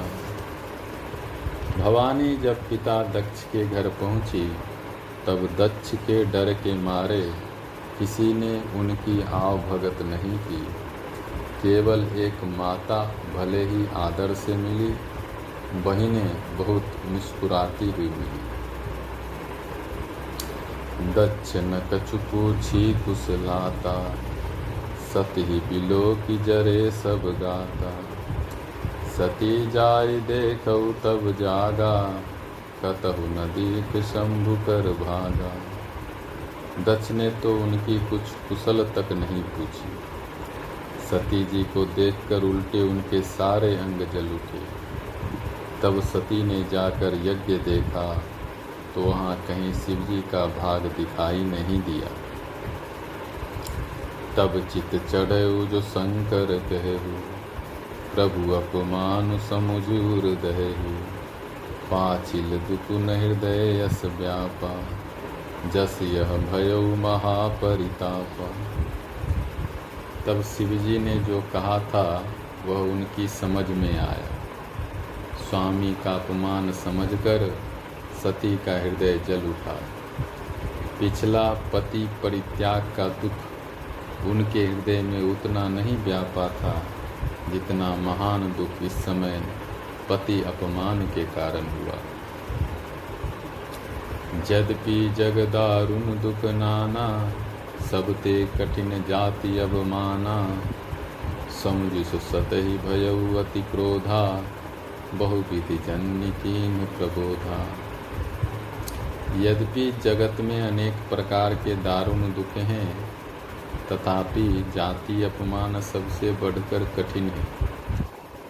भवानी 1.81 2.37
जब 2.37 2.69
पिता 2.69 3.03
दक्ष 3.03 3.43
के 3.45 3.65
घर 3.67 3.89
पहुँची, 3.89 4.53
तब 5.27 5.47
दक्ष 5.59 5.95
के 5.95 6.25
डर 6.25 6.53
के 6.53 6.75
मारे 6.75 7.21
किसी 7.99 8.35
ने 8.35 8.63
उनकी 8.79 9.23
आव 9.23 9.59
भगत 9.59 10.03
नहीं 10.03 10.39
की। 10.39 10.63
केवल 11.63 12.05
एक 12.17 12.45
माता 12.45 13.15
भले 13.37 13.63
ही 13.65 13.87
आदर 13.95 14.35
से 14.35 14.57
मिली, 14.57 14.93
बहिनें 15.83 16.57
बहुत 16.59 16.85
मुस्कुराती 17.07 17.91
हुई 17.91 18.09
मिली। 18.09 18.49
दक्ष 21.13 21.57
न 21.57 21.83
कछु 21.93 22.19
पूछी, 22.19 22.93
कुशलाता, 22.95 24.15
सत 25.15 25.35
ही 25.39 25.61
बिलो 25.61 26.15
की 26.15 26.39
जरे 26.39 26.91
सब 26.91 27.23
गाता। 27.41 28.10
सती 29.11 29.71
जाय 29.71 30.19
देख 30.27 30.69
तब 31.05 31.35
जागा, 31.41 31.95
कतहु 32.83 33.27
नदी 33.31 34.03
शंभु 34.03 34.55
कर 34.67 34.93
भागा। 35.01 35.51
दक्ष 36.85 37.11
ने 37.11 37.29
तो 37.43 37.55
उनकी 37.57 37.99
कुछ 38.11 38.35
कुशल 38.49 38.85
तक 38.97 39.13
नहीं 39.13 39.43
पूछी। 39.55 39.91
सती 41.07 41.45
जी 41.45 41.63
को 41.65 41.85
देखकर 41.95 42.43
उल्टे 42.43 42.83
उनके 42.83 43.21
सारे 43.23 43.75
अंग 43.77 44.07
जल 44.13 44.29
उठे। 44.35 44.63
तब 45.83 46.01
सती 46.03 46.43
ने 46.43 46.63
जाकर 46.73 47.15
यज्ञ 47.25 47.57
देखा 47.65 48.07
तो 48.95 49.03
वहाँ 49.03 49.35
कहीं 49.49 49.73
शिव 49.75 50.07
जी 50.11 50.21
का 50.33 50.45
भाग 50.55 50.87
दिखाई 50.97 51.43
नहीं 51.45 51.81
दिया। 51.83 52.09
तब 54.37 54.61
चित 54.73 54.95
चढ़े 55.07 55.43
जो 55.67 55.81
शंकर 55.81 56.59
कहेहु 56.69 57.30
प्रभु 58.15 58.53
अपमान 58.53 59.39
समुझूर 59.39 60.23
दहेहु 60.23 60.95
पाचिल 61.91 62.59
दुकुन 62.59 63.11
हृदय 63.11 63.81
यस 63.81 64.05
व्यापा, 64.05 64.73
जस 65.71 65.99
यह 66.03 66.37
भयो 66.37 66.97
महापरितापा। 66.97 68.51
तब 70.27 70.43
शिवजी 70.43 70.99
ने 70.99 71.15
जो 71.19 71.41
कहा 71.53 71.79
था, 71.79 72.25
वह 72.67 72.79
उनकी 72.79 73.29
समझ 73.29 73.69
में 73.69 73.99
आया। 73.99 74.37
स्वामी 75.51 75.97
का 76.05 76.15
अपमान 76.15 76.73
समझकर 76.73 77.59
सती 78.23 78.57
का 78.57 78.81
हृदय 78.81 79.19
जल 79.29 79.49
उठा। 79.49 79.79
पिछला 81.01 81.51
पति 81.53 82.09
परित्याग 82.23 82.93
का 82.97 83.09
दुख 83.09 84.27
उनके 84.27 84.67
हृदय 84.67 85.03
में 85.03 85.23
उतना 85.33 85.69
नहीं 85.69 85.97
व्यापा 85.97 86.49
था। 86.49 86.83
जितना 87.49 87.97
महान 87.97 88.53
दुख 88.53 88.83
इस 88.83 88.93
समय 88.93 89.43
पति 90.09 90.43
अपमान 90.43 91.03
के 91.07 91.25
कारण 91.25 91.67
हुआ। 91.67 91.99
यद्यपि 94.51 95.15
जगदारुण 95.17 96.19
दुख 96.21 96.45
नाना 96.45 97.07
सब 97.91 98.13
ते 98.23 98.35
कठिन 98.59 99.05
जाति 99.09 99.59
अब 99.59 99.75
माना 99.87 100.37
समुझ 101.63 101.93
ही 102.55 102.77
भय 102.79 103.07
अति 103.39 103.63
क्रोधा, 103.63 104.45
बहुविधि 105.15 105.77
जन्य 105.77 106.31
कीन 106.43 106.79
प्रबोधा। 106.99 107.61
यद्यपि 109.41 109.93
जगत 110.05 110.41
में 110.41 110.61
अनेक 110.63 110.95
प्रकार 111.11 111.55
के 111.55 111.75
दारुण 111.75 112.23
दुख 112.33 112.57
हैं 112.57 112.89
तथापि 113.93 114.73
जाति 114.75 115.23
अपमान 115.23 115.81
सबसे 115.81 116.33
बढ़कर 116.33 116.85
कठिन 116.85 117.31
है। 117.31 117.47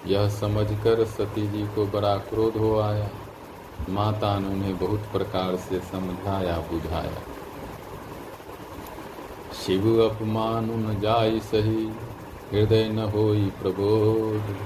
यह 0.06 0.28
समझकर 0.28 1.04
सती 1.04 1.46
जी 1.46 1.62
को 1.62 1.86
बड़ा 1.86 2.16
क्रोध 2.16 2.56
हो 2.56 2.80
आया। 2.80 3.08
माता 3.88 4.38
ने 4.38 4.48
उन्हें 4.48 4.78
बहुत 4.78 5.00
प्रकार 5.00 5.56
से 5.56 5.80
समझाया, 5.80 6.56
बुझाया। 6.56 7.18
शिव 9.66 10.08
अपमान 10.10 10.64
न 10.64 11.00
जाय 11.00 11.38
सही, 11.38 11.92
हृदय 12.52 12.88
न 12.88 12.98
होई 12.98 13.52
प्रबोध। 13.62 14.56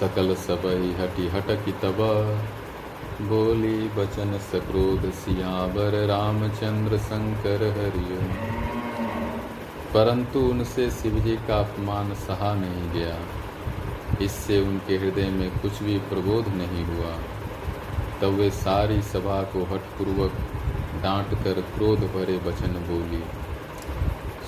सकल 0.00 0.34
सबई 0.34 0.96
हटि 1.00 1.28
हटकी 1.28 1.72
तब। 1.72 1.96
बोली 3.22 3.88
बचन 3.88 4.38
सक्रोध 4.38 5.12
सियावर 5.12 6.06
रामचंद्र 6.06 6.98
शंकर 6.98 7.62
हरिओ 7.62 8.65
परंतु 9.96 10.40
उनसे 10.46 10.90
शिवजी 10.90 11.36
का 11.48 11.58
अपमान 11.58 12.14
सहा 12.22 12.52
नहीं 12.54 12.90
गया। 12.92 13.16
इससे 14.24 14.58
उनके 14.60 14.96
हृदय 14.96 15.28
में 15.30 15.50
कुछ 15.60 15.82
भी 15.82 15.96
प्रबोध 16.10 16.48
नहीं 16.56 16.84
हुआ। 16.84 17.12
तब 18.20 18.34
वे 18.34 18.50
सारी 18.50 19.00
सभा 19.04 19.40
को 19.52 19.64
हठपूर्वक 19.64 20.36
डांट 21.02 21.34
कर 21.44 21.60
क्रोध 21.74 22.04
भरे 22.14 22.36
वचन 22.46 22.78
बोली 22.88 23.22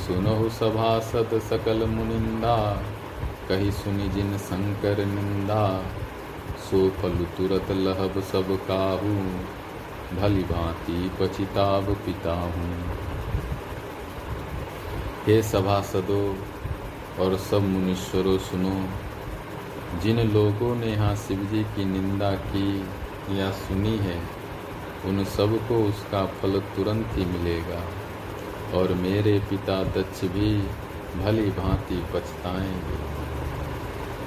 सुनहु 0.05 0.49
सभासद 0.51 1.39
सकल 1.49 1.87
मुनिंदा, 1.87 2.57
कही 3.49 3.73
सुनि 3.73 4.09
जिन 4.09 4.37
शंकर 4.39 5.05
निंदा। 5.07 5.65
सो 6.61 6.89
फल 6.93 7.25
तुरत 7.37 7.71
लहब 7.79 8.21
सब 8.33 8.57
काहू, 8.69 9.15
भली 10.15 10.43
भांति 10.47 11.11
पचिताब 11.21 11.95
पिता 12.07 12.41
हूँ 12.47 13.08
हे 15.29 15.43
सभासदों 15.43 16.37
और 17.25 17.37
सब 17.37 17.63
मुनीश्वरों, 17.63 18.39
सुनो। 18.39 18.89
जिन 20.01 20.21
लोगों 20.21 20.77
ने 20.77 20.87
यहाँ 20.87 21.17
शिवजी 21.17 21.65
की 21.65 21.85
निंदा 21.85 22.33
की 22.33 22.87
या 23.31 23.51
सुनी 23.51 23.99
है, 23.99 24.23
उन 25.05 25.25
सबको 25.25 25.85
उसका 25.89 26.27
फल 26.27 26.61
तुरंत 26.61 27.07
ही 27.13 27.25
मिलेगा 27.25 27.83
और 28.79 28.95
मेरे 28.95 29.43
पिता 29.51 29.85
दक्ष 29.85 30.25
भी 30.25 30.59
भली 31.25 31.51
भांति 31.51 32.05
पछताएँगे। 32.15 32.99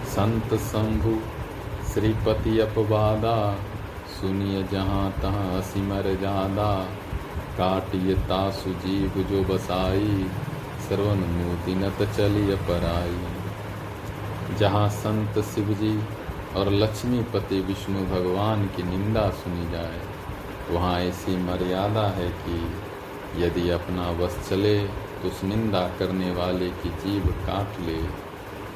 संत 0.05 0.53
शंभु, 0.53 1.19
श्रीपति 1.93 2.59
अपवादा 2.59 3.55
सुनिय 4.21 4.63
जहाँ 4.63 5.11
तहाँ 5.11 5.61
सिमर 5.61 6.17
जादा 6.21 6.85
काटिय 7.57 8.13
तासु 8.13 8.69
जीव 8.69 9.23
जो 9.23 9.53
बसाई। 9.53 10.31
श्रवण 10.91 11.19
मोदिनत 11.33 12.01
चलिय 12.15 12.55
पराई। 12.69 14.55
जहाँ 14.59 14.87
संत 14.91 15.37
शिवजी 15.45 15.91
और 16.55 16.69
लक्ष्मीपति 16.73 17.59
विष्णु 17.67 18.01
भगवान 18.07 18.65
की 18.67 18.83
निंदा 18.83 19.23
सुनी 19.33 19.69
जाए, 19.71 20.01
वहाँ 20.71 20.99
ऐसी 21.01 21.35
मर्यादा 21.45 22.03
है 22.17 22.27
कि 22.41 22.57
यदि 23.43 23.63
अपना 23.69 24.09
वश 24.19 24.35
चले 24.49 24.77
तो 24.81 25.27
उस 25.27 25.43
निंदा 25.43 25.87
करने 25.99 26.31
वाले 26.35 26.69
की 26.81 26.89
जीभ 26.99 27.31
काट 27.47 27.79
ले 27.87 27.99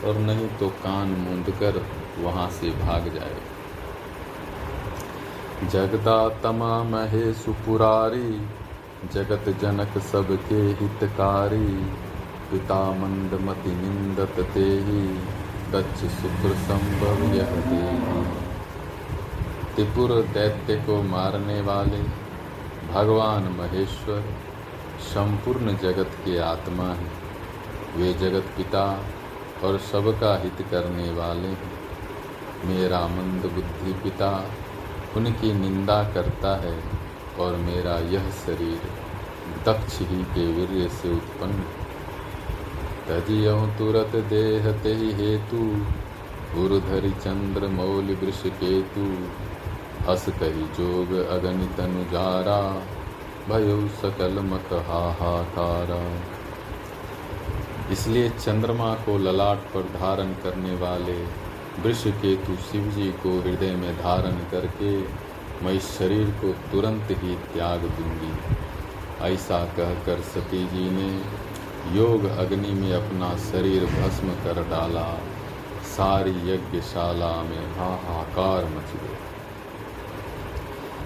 और 0.08 0.20
नहीं 0.22 0.48
तो 0.60 0.70
कान 0.84 1.16
मूंद 1.20 1.54
कर 1.60 1.86
वहाँ 2.20 2.50
से 2.52 2.70
भाग 2.80 3.14
जाए। 3.16 3.40
जगदा 5.70 6.18
तमा 6.44 6.74
महे 6.86 7.26
सुपुरारी 7.36 8.32
जगत 9.14 9.46
जनक 9.62 9.98
सबके 10.04 10.62
हितकारी। 10.78 11.70
पिता 12.52 12.80
मंदमति 12.92 13.72
निंदत 13.76 14.40
ते 14.54 14.66
ही 14.86 15.02
दक्ष 15.72 16.02
शुक्र 16.16 16.54
संभव 16.64 17.24
यह 17.36 17.54
त्रिपुर 19.76 20.12
दैत्य 20.34 20.76
को 20.76 21.02
मारने 21.04 21.62
वाले 21.62 22.02
भगवान 22.94 23.48
महेश्वर 23.52 24.22
संपूर्ण 25.04 25.76
जगत 25.78 26.12
के 26.26 26.38
आत्मा 26.40 26.88
हैं। 26.94 27.12
वे 27.98 28.14
जगत 28.14 28.52
पिता 28.58 28.84
और 29.64 29.78
सबका 29.78 30.36
हित 30.38 30.62
करने 30.72 31.12
वाले 31.12 31.48
हैं। 31.48 31.74
मेरा 32.66 33.00
मंद 33.08 33.46
बुद्धि 33.46 33.94
पिता 34.04 34.30
उनकी 35.18 35.54
निंदा 35.54 36.04
करता 36.14 36.56
है 36.58 36.78
और 37.40 37.56
मेरा 37.56 37.98
यह 38.12 38.30
शरीर 38.46 38.88
दक्ष 39.66 40.00
ही 40.02 40.24
के 40.34 40.46
वीर्य 40.54 40.90
से 40.92 41.12
उत्पन्न 41.12 41.66
तजियहु 43.08 43.66
तुरत 43.78 44.16
देह 44.30 44.72
ते 44.84 44.94
हेतु। 45.18 45.58
गुरुधरि 46.54 47.10
चंद्र 47.10 47.68
मौल 47.68 48.08
वृष 48.22 48.42
केतु। 48.62 49.04
हस 50.08 50.26
कही 50.40 50.64
जोग 50.78 51.14
अगणित 51.28 51.80
अनुजारा। 51.80 52.58
भयो 53.50 53.78
सकल 54.02 54.40
मत 54.44 54.74
हाहाकारा। 54.88 56.02
इसलिए 57.92 58.30
चंद्रमा 58.30 58.94
को 59.06 59.18
ललाट 59.18 59.58
पर 59.74 59.82
धारण 59.96 60.34
करने 60.44 60.76
वाले 60.76 61.18
वृष 61.84 62.04
केतु 62.22 62.56
शिव 62.64 62.92
जी 62.92 63.12
को 63.24 63.40
हृदय 63.42 63.76
में 63.76 63.94
धारण 63.98 64.44
करके 64.52 64.98
मैं 65.66 65.74
इस 65.74 65.98
शरीर 65.98 66.30
को 66.42 66.54
तुरंत 66.72 67.12
ही 67.24 67.36
त्याग 67.54 67.90
दूँगी। 67.98 68.34
ऐसा 69.24 69.60
कहकर 69.78 70.22
सती 70.34 70.64
जी 70.66 70.90
ने 70.90 71.10
योग 71.94 72.26
अग्नि 72.26 72.72
में 72.72 72.94
अपना 72.94 73.38
शरीर 73.38 73.86
भस्म 73.86 74.28
कर 74.28 74.64
डाला। 74.70 75.20
सारी 75.84 76.54
यज्ञशाला 76.54 77.44
में 77.44 77.76
हाहाकार 77.76 78.66
मच 78.66 79.02
गया। 79.02 79.18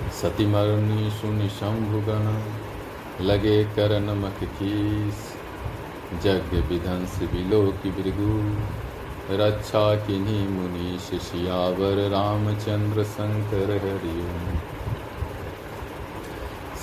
सतीमरणी 0.10 1.10
सुनि 1.10 1.50
शंभुगण 1.50 2.44
लगे 3.26 3.64
कर 3.64 4.00
नमक 4.00 4.44
खीस 4.44 5.34
जग 6.24 6.66
विधंस 6.70 7.20
बिलो 7.20 7.68
की 7.68 7.92
भृगु, 7.92 8.56
रक्षा 9.36 9.96
किन्हीं 9.96 10.48
मुनीश 10.48 11.02
शियावर 11.02 12.10
रामचंद्र 12.10 13.04
शंकर 13.04 13.72
हरिओम। 13.72 14.60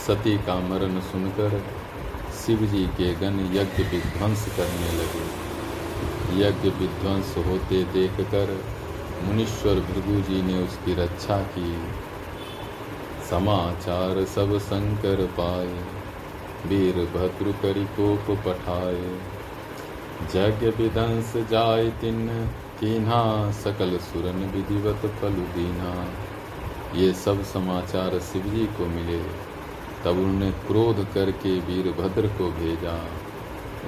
सती 0.06 0.38
का 0.38 0.54
मरण 0.54 1.00
सुनकर 1.00 1.62
शिव 2.46 2.59
जी 2.66 2.85
के 2.87 3.14
गण 3.14 3.38
यज्ञ 3.54 3.82
विध्वंस 3.82 4.44
करने 4.56 4.90
लगे। 4.98 5.24
यज्ञ 6.40 6.68
विध्वंस 6.70 7.35
होते 7.37 7.82
देखकर 7.85 8.52
मुनीश्वर 9.24 9.80
भृगु 9.80 10.20
जी 10.20 10.42
ने 10.42 10.62
उसकी 10.62 10.94
रक्षा 10.94 11.38
की। 11.38 11.72
समाचार 13.30 14.24
सब 14.24 14.59
शंकर 14.59 15.24
पाए, 15.26 15.72
वीर 16.66 16.94
भद्र 16.94 17.52
करी 17.52 17.85
कोप 17.85 18.30
पठाए। 18.46 19.18
जग 20.35 20.62
विदंस 20.78 21.32
जाय 21.50 21.88
तिन 22.00 22.28
कीन्हा, 22.80 23.50
सकल 23.52 23.96
सुरन 23.98 24.46
विधिवत 24.54 25.11
फल 25.20 25.42
दीना 25.56 25.92
ये 26.94 27.12
सब 27.14 27.44
समाचार 27.44 28.18
शिव 28.18 28.42
जी 28.42 28.66
को 28.66 28.87
मिले। 28.87 29.45
तब 30.07 30.12
उन्होंने 30.12 30.51
क्रोध 30.51 31.14
करके 31.14 31.61
वीरभद्र 31.61 32.27
को 32.27 32.51
भेजा। 32.51 33.07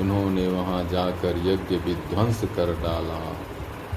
उन्होंने 0.00 0.48
वहाँ 0.48 0.88
जाकर 0.88 1.38
यज्ञ 1.38 1.76
विध्वंस 1.76 2.44
कर 2.57 2.83
डाला 2.83 3.37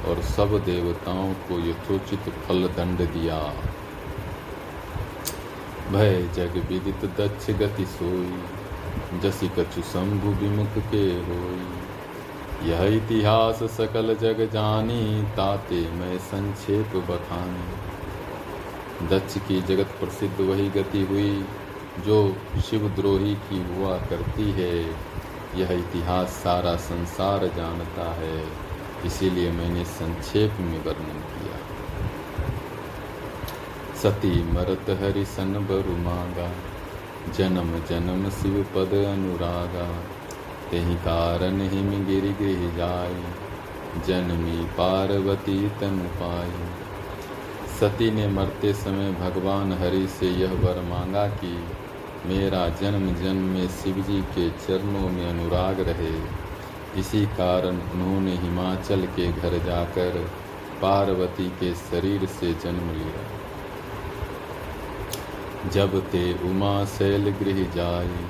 और 0.09 0.21
सब 0.21 0.65
देवताओं 0.65 1.33
को 1.33 1.59
यथोचित 1.59 2.19
फल 2.19 2.67
दंड 2.67 2.97
दिया। 2.97 3.53
भय 5.91 6.29
जग 6.35 6.65
विदित 6.69 7.05
दक्ष 7.05 7.49
गति 7.49 7.85
सोई, 7.85 8.39
जसी 9.19 9.47
कछु 9.47 9.81
शंभु 9.81 10.29
विमुख 10.29 10.67
के 10.67 10.97
होई। 10.97 12.69
यह 12.69 12.97
इतिहास 12.97 13.63
सकल 13.63 14.15
जग 14.15 14.49
जानी, 14.53 15.23
ताते 15.23 15.91
मैं 15.91 16.17
संक्षेप 16.17 16.95
बखानी। 16.95 19.07
दक्ष 19.07 19.37
की 19.37 19.61
जगत 19.61 19.83
प्रसिद्ध 19.83 20.41
वही 20.41 20.69
गति 20.69 21.05
हुई। 21.05 21.45
जो 21.99 22.35
शिवद्रोही 22.69 23.35
की 23.35 23.75
हुआ 23.75 23.97
करती 23.97 24.51
है, 24.51 24.83
यह 25.55 25.71
इतिहास 25.71 26.27
सारा 26.27 26.75
संसार 26.75 27.39
जानता 27.39 28.11
है। 28.11 28.47
इसीलिए 29.05 29.51
मैंने 29.51 29.85
संक्षेप 29.85 30.51
में 30.59 30.85
वर्णन 30.85 31.19
किया। 31.19 31.57
सती 33.95 34.43
मरत 34.43 34.85
हरि 34.89 35.25
सन 35.25 35.53
बरु 35.53 35.97
मांगा, 35.97 36.51
जन्म 37.37 37.79
जन्म 37.89 38.29
शिव 38.29 38.65
पद 38.75 38.93
अनुरागा। 38.93 40.03
तेहि 40.71 40.95
कारण 40.95 41.61
हिम 41.61 42.05
गिर 42.05 42.21
गृह 42.21 42.77
जाय 42.77 43.23
जन्मी 44.07 44.65
पार्वती 44.65 45.69
तन 45.69 45.99
पाई। 45.99 46.69
सती 47.79 48.11
ने 48.11 48.27
मरते 48.27 48.73
समय 48.73 49.11
भगवान 49.11 49.73
हरि 49.73 50.07
से 50.07 50.27
यह 50.27 50.51
वर 50.51 50.81
मांगा 50.81 51.27
कि 51.27 51.67
मेरा 52.25 52.69
जन्म 52.69 53.15
जन्म 53.15 53.41
में 53.41 53.67
शिव 53.67 53.95
जी 53.95 54.21
के 54.21 54.49
चरणों 54.49 55.09
में 55.09 55.29
अनुराग 55.29 55.79
रहे। 55.79 56.41
इसी 56.99 57.25
कारण 57.25 57.77
उन्होंने 57.91 58.37
हिमाचल 58.37 59.05
के 59.05 59.31
घर 59.31 59.65
जाकर 59.65 60.29
पार्वती 60.81 61.49
के 61.49 61.73
शरीर 61.73 62.25
से 62.25 62.53
जन्म 62.53 62.91
लिया। 62.91 63.41
जब 65.69 65.99
ते 65.99 66.33
उमा 66.33 66.85
शैल 66.85 67.29
गृह 67.29 67.63
जाई, 67.75 68.25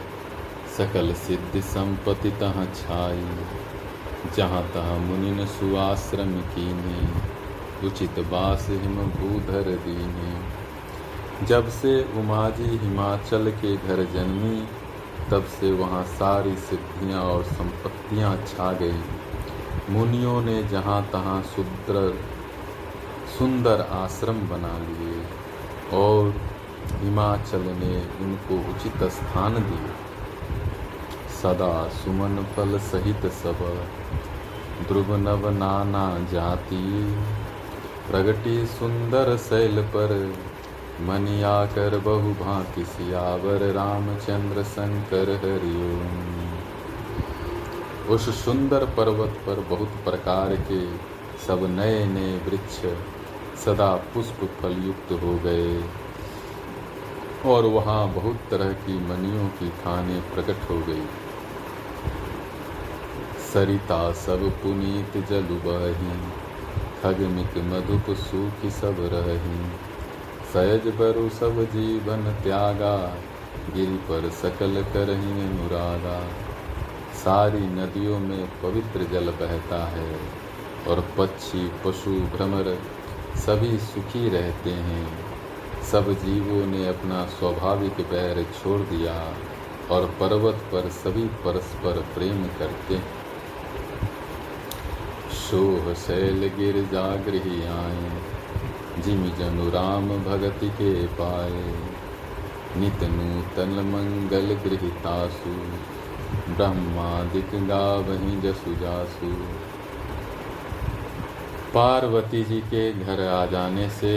सकल 0.78 1.14
सिद्ध 1.14 1.62
संपत्ति 1.62 2.30
तह 2.32 2.66
छाई। 2.66 3.26
जहाँ 4.36 4.72
तह 4.74 4.94
मुनिन 4.94 5.46
सुआश्रम 5.46 6.42
कीने, 6.42 7.08
उचित 7.88 8.20
बास 8.20 8.68
हिम 8.70 8.96
भूधर 8.96 9.64
दीने। 9.64 10.61
जब 11.48 11.70
से 11.70 11.92
उमा 12.18 12.50
जी 12.50 12.78
हिमाचल 12.78 13.52
के 13.52 13.76
घर 13.78 14.04
जन्मी, 14.14 14.68
तब 15.32 15.44
से 15.44 15.72
वहाँ 15.72 16.04
सारी 16.04 16.56
सिद्धियाँ 16.56 17.22
और 17.22 17.44
संपत्तियाँ 17.44 18.36
छा 18.48 18.72
गई। 18.74 19.02
मुनियों 19.90 20.42
ने 20.42 20.64
जहाँ 20.64 21.02
तहाँ 21.12 21.42
सुंदर 21.44 22.14
सुंदर 23.38 23.82
आश्रम 23.82 24.40
बना 24.50 24.78
लिए 24.78 25.24
और 25.98 26.34
हिमाचल 27.02 27.62
ने 27.62 27.96
उनको 28.22 28.60
उचित 28.72 29.04
स्थान 29.12 29.54
दिए। 29.54 29.94
सदा 31.42 31.88
सुमन 31.90 32.44
फल 32.56 32.78
सहित 32.80 33.26
सब 33.32 33.66
ध्रुव 34.88 35.16
नव 35.18 35.50
नाना 35.50 36.06
जाति। 36.32 36.86
प्रगति 38.12 38.66
सुंदर 38.68 39.38
शैल 39.38 39.82
पर 39.82 40.14
मनिया 41.02 41.50
आकर 41.50 41.98
बहु 42.00 42.34
भांति 42.34 42.86
सियावर 42.86 43.64
रामचंद्र 43.74 44.64
शंकर 44.64 45.30
हरिओम 45.36 46.20
उस 48.10 48.46
सुंदर 48.46 48.86
पर्वत 48.86 49.34
पर 49.48 49.60
बहुत 49.70 49.90
प्रकार 50.04 50.56
के 50.72 50.82
सब 51.48 51.66
नए 51.70 52.06
नए 52.06 52.38
वृक्ष 52.38 52.80
सदा 53.66 53.96
पुष्प 53.96 54.50
फल 54.62 54.82
युक्त 54.84 55.12
हो 55.24 55.34
गए। 55.44 55.84
और 57.46 57.66
वहाँ 57.66 58.08
बहुत 58.14 58.40
तरह 58.52 58.74
की 58.74 58.98
मनियों 59.00 59.48
की 59.50 59.70
खाने 59.70 60.20
प्रकट 60.34 60.70
हो 60.70 60.80
गई। 60.80 61.06
सरिता 63.54 64.12
सब 64.14 64.50
पुनीत 64.64 65.18
जल 65.30 65.48
बही, 65.66 66.18
खगमिक 67.02 67.58
मधुप 67.64 68.16
सूखी 68.18 68.72
सब 68.72 68.96
रही। 69.14 69.91
सहज 70.54 70.88
बरु 70.96 71.30
सब 71.30 71.60
जीवन 71.74 72.24
त्यागा, 72.44 72.96
गिर 73.76 73.92
पर 74.10 74.30
सकल 74.30 74.82
करही 74.94 75.32
अनुरागा। 75.42 76.20
सारी 77.14 77.60
नदियों 77.76 78.20
में 78.20 78.48
पवित्र 78.62 79.04
जल 79.04 79.30
बहता 79.32 79.84
है 79.86 80.16
और 80.88 81.00
पक्षी, 81.18 81.72
पशु, 81.86 82.12
भ्रमर 82.34 82.78
सभी 83.38 83.78
सुखी 83.78 84.30
रहते 84.30 84.70
हैं। 84.70 85.08
सब 85.84 86.12
जीवों 86.14 86.66
ने 86.66 86.88
अपना 86.88 87.24
स्वाभाविक 87.30 88.02
पैर 88.10 88.44
छोड़ 88.54 88.80
दिया 88.82 89.16
और 89.92 90.06
पर्वत 90.20 90.62
पर 90.74 90.90
सभी 90.90 91.26
परस्पर 91.46 92.02
प्रेम 92.14 92.44
करते 92.60 93.00
शोह 95.40 95.94
शैल 95.94 96.48
गिर 96.58 96.84
जागृह 96.92 97.50
आए 97.74 98.31
जिम 99.00 99.24
जनु 99.40 99.70
राम 99.70 100.08
भगति 100.24 100.70
के 100.70 101.08
पाए 101.08 101.64
नित 102.78 103.04
नूतन 103.04 103.74
मंगल 103.88 104.54
गृहितासु 104.64 105.54
ब्रह्मादिक 106.56 107.50
गावही 107.68 108.42
जसु 108.42 108.74
जासु 108.76 109.32
पार्वती 111.74 112.44
जी 112.44 112.60
के 112.62 112.92
घर 112.94 113.28
आ 113.28 113.46
जाने 113.46 113.90
से 113.90 114.14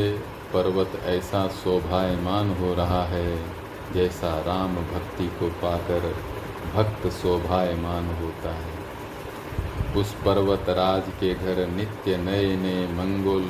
पर्वत 0.52 0.92
ऐसा 1.04 1.48
शोभायमान 1.48 2.50
हो 2.50 2.74
रहा 2.74 3.02
है, 3.04 3.36
जैसा 3.94 4.38
राम 4.40 4.74
भक्ति 4.74 5.26
को 5.26 5.48
पाकर 5.62 6.14
भक्त 6.74 7.06
शोभायमान 7.08 8.06
होता 8.22 8.54
है। 8.54 8.72
उस 9.96 10.14
पर्वत 10.14 10.68
राज 10.68 11.02
के 11.20 11.34
घर 11.34 11.66
नित्य 11.66 12.16
नए 12.16 12.56
नए 12.56 12.86
मंगल 12.86 13.44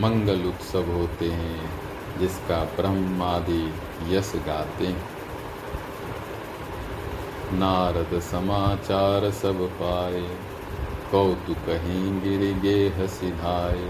मंगल 0.00 0.44
उत्सव 0.44 0.90
होते 0.92 1.28
हैं, 1.32 1.68
जिसका 2.18 2.56
ब्रह्मादि 2.76 3.64
यश 4.08 4.32
गाते 4.46 4.86
हैं। 4.86 5.12
नारद 7.54 8.18
समाचार 8.22 9.30
सब 9.32 9.60
पाए, 9.72 10.22
कौतुक 11.10 11.58
कहीं 11.66 12.20
गिर 12.20 12.42
गे 12.58 12.76
हसिधाए 12.98 13.88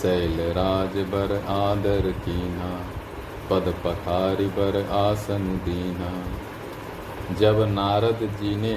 शैल 0.00 0.40
राज 0.52 0.96
बर 1.10 1.34
आदर 1.48 2.10
कीना, 2.24 2.70
पद 3.50 3.74
पखारी 3.84 4.46
बर 4.56 4.78
आसन 4.92 5.46
दीना। 5.64 6.12
जब 7.38 7.60
नारद 7.68 8.28
जी 8.40 8.54
ने 8.56 8.74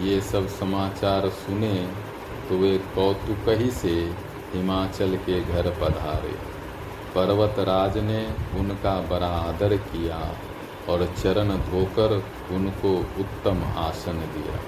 ये 0.00 0.20
सब 0.22 0.48
समाचार 0.48 1.28
सुने 1.36 1.74
तो 2.48 2.58
वे 2.58 2.76
कौतुक 2.94 3.48
ही 3.60 3.70
से 3.70 3.94
हिमाचल 4.54 5.16
के 5.16 5.40
घर 5.42 5.70
पधारे। 5.80 6.34
पर्वतराज 7.14 7.98
ने 7.98 8.20
उनका 8.58 9.00
बड़ा 9.00 9.26
आदर 9.26 9.76
किया 9.76 10.18
और 10.88 11.04
चरण 11.22 11.48
धोकर 11.48 12.12
उनको 12.50 12.92
उत्तम 13.20 13.62
आसन 13.78 14.20
दिया। 14.34 14.60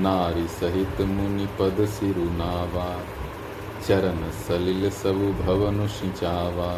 नारी 0.00 0.46
सहित 0.50 1.00
मुनि 1.08 1.46
पद 1.58 1.84
सिरुनावा 1.86 2.88
चरण 3.86 4.30
सलिल 4.38 4.90
सब 4.90 5.18
भवन 5.40 5.86
सिंचावा। 5.88 6.70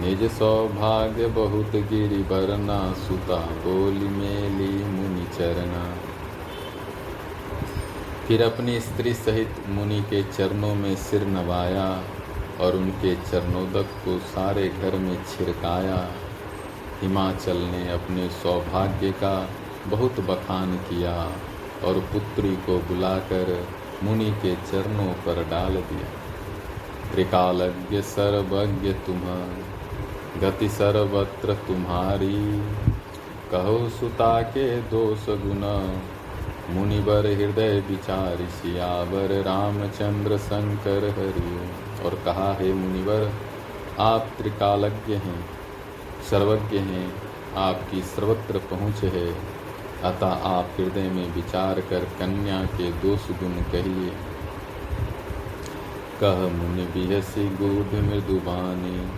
निज 0.00 0.22
सौभाग्य 0.30 1.26
बहुत 1.26 1.76
गिरि 1.90 2.22
बरना 2.22 2.78
सुता 2.98 3.40
बोली 3.64 4.08
मेली 4.08 4.72
मुनि 4.84 5.26
चरना 5.38 5.84
फिर 8.28 8.42
अपनी 8.42 8.80
स्त्री 8.80 9.14
सहित 9.14 9.54
मुनि 9.68 10.00
के 10.00 10.22
चरणों 10.22 10.74
में 10.74 10.96
सिर 10.96 11.26
नवाया 11.26 12.04
और 12.60 12.76
उनके 12.76 13.14
चरणोदक 13.14 13.86
को 14.04 14.18
सारे 14.18 14.68
घर 14.68 14.94
में 14.94 15.24
छिड़काया। 15.24 16.08
हिमाचल 17.00 17.56
ने 17.56 17.90
अपने 17.92 18.28
सौभाग्य 18.28 19.10
का 19.10 19.48
बहुत 19.86 20.20
बखान 20.20 20.76
किया 20.76 21.32
और 21.84 21.94
पुत्री 21.98 22.56
को 22.56 22.78
बुलाकर 22.78 23.66
मुनि 24.02 24.30
के 24.30 24.54
चरणों 24.54 25.12
पर 25.12 25.48
डाल 25.50 25.72
दिया। 25.72 26.08
त्रिकालज्ञ 27.12 28.02
सर्वज्ञ 28.02 28.92
तुम, 28.92 29.20
गति 30.40 30.68
सर्वत्र 30.68 31.54
तुम्हारी। 31.54 32.62
कहो 33.52 33.88
सुता 33.88 34.42
के 34.42 34.80
दोष 34.82 35.26
गुण 35.28 35.98
मुनिवर 36.70 37.26
हृदय 37.26 37.82
विचार 37.90 38.36
सियावर 38.36 39.42
रामचंद्र 39.42 40.38
शंकर 40.38 41.04
हरिओ। 41.18 41.60
और 42.06 42.14
कहा, 42.24 42.52
है 42.52 42.72
मुनिवर, 42.72 43.32
आप 44.00 44.28
त्रिकालज्ञ 44.38 45.14
हैं, 45.14 45.46
सर्वज्ञ 46.30 46.78
हैं, 46.78 47.12
आपकी 47.56 48.02
सर्वत्र 48.02 48.58
पहुँच 48.58 49.04
है। 49.04 49.32
अतः 50.04 50.26
आप 50.26 50.70
हृदय 50.78 51.08
में 51.08 51.34
विचार 51.34 51.80
कर 51.80 52.04
कन्या 52.04 52.62
के 52.64 52.92
दोष 52.92 53.30
गुण 53.30 53.52
कहिए। 53.52 54.12
कह, 56.20 56.40
मुनि 56.52 56.82
बिहसी 56.82 57.48
गूढ़ 57.48 58.00
मृदुबानी 58.02 59.08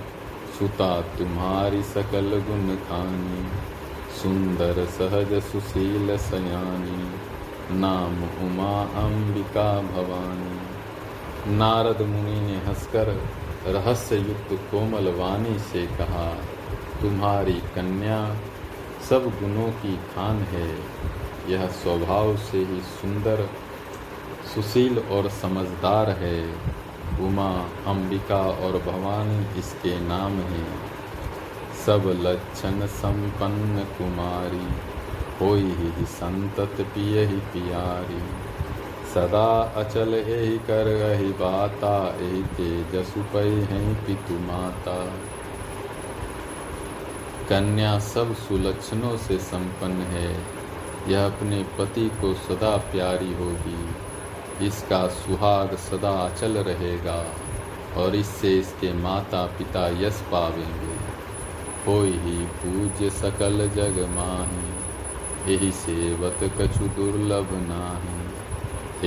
सुता 0.58 1.00
तुम्हारी 1.00 1.82
सकल 1.82 2.42
गुण 2.48 2.76
खानी 2.76 3.46
सुंदर 4.22 4.86
सहज 4.86 5.42
सुशील 5.42 6.16
सयानी 6.16 7.29
नाम 7.72 8.24
उमा 8.24 8.82
अंबिका 8.82 9.80
भवानी। 9.80 10.60
नारद 11.56 12.02
मुनि 12.02 12.40
ने 12.40 12.56
हंसकर 12.56 13.20
रहस्य 13.66 14.16
युक्त 14.16 14.70
कोमल 14.70 15.14
वाणी 15.14 15.58
से 15.58 15.86
कहा, 15.86 16.34
तुम्हारी 17.02 17.52
कन्या 17.52 18.36
सब 19.10 19.24
गुणों 19.24 19.68
की 19.68 19.96
खान 19.96 20.36
है। 20.36 20.78
यह 21.48 21.66
स्वभाव 21.66 22.36
से 22.36 22.58
ही 22.58 22.80
सुंदर, 22.80 23.48
सुशील 24.54 24.98
और 24.98 25.28
समझदार 25.28 26.10
है। 26.10 26.52
उमा 27.20 27.68
अंबिका 27.86 28.36
और 28.36 28.72
भवानी 28.72 29.58
इसके 29.58 30.00
नाम 30.00 30.32
हैं। 30.32 30.80
सब 31.86 32.18
लक्षण 32.20 32.86
संपन्न 32.86 33.84
कुमारी। 33.98 34.89
होई 35.40 35.74
ही 35.78 36.04
संतत 36.04 36.80
पिय 36.80 37.24
ही 37.24 37.36
पियारी। 37.36 38.22
सदा 39.14 39.60
अचल 39.76 40.14
यही 40.14 40.58
कर 40.58 40.88
यही 40.88 41.32
बाता 41.32 41.92
यही 42.20 42.42
तेजसु 42.42 43.22
पै 43.22 43.48
हैं 43.70 43.94
पितु 44.06 44.34
माता। 44.34 44.96
कन्या 47.48 47.98
सब 47.98 48.34
सुलक्षणों 48.36 49.16
से 49.16 49.38
संपन्न 49.38 50.02
है, 50.10 50.28
यह 51.08 51.26
अपने 51.26 51.62
पति 51.78 52.08
को 52.20 52.34
सदा 52.34 52.76
प्यारी 52.76 53.32
होगी। 53.34 54.66
इसका 54.66 55.06
सुहाग 55.08 55.74
सदा 55.76 56.10
अचल 56.10 56.58
रहेगा, 56.58 57.24
और 57.96 58.14
इससे 58.14 58.58
इसके 58.58 58.92
माता 58.92 59.44
पिता 59.58 59.86
यश 59.88 60.22
पावेंगे। 60.32 60.98
हो 61.86 62.00
ही 62.02 62.46
पूज्य 62.56 63.10
सकल 63.10 63.68
जग 63.68 64.06
माही। 64.16 64.79
यही 65.48 65.70
सेवत 65.72 66.38
कछु 66.60 66.84
दुर्लभ 66.84 67.48
नाही। 67.52 68.20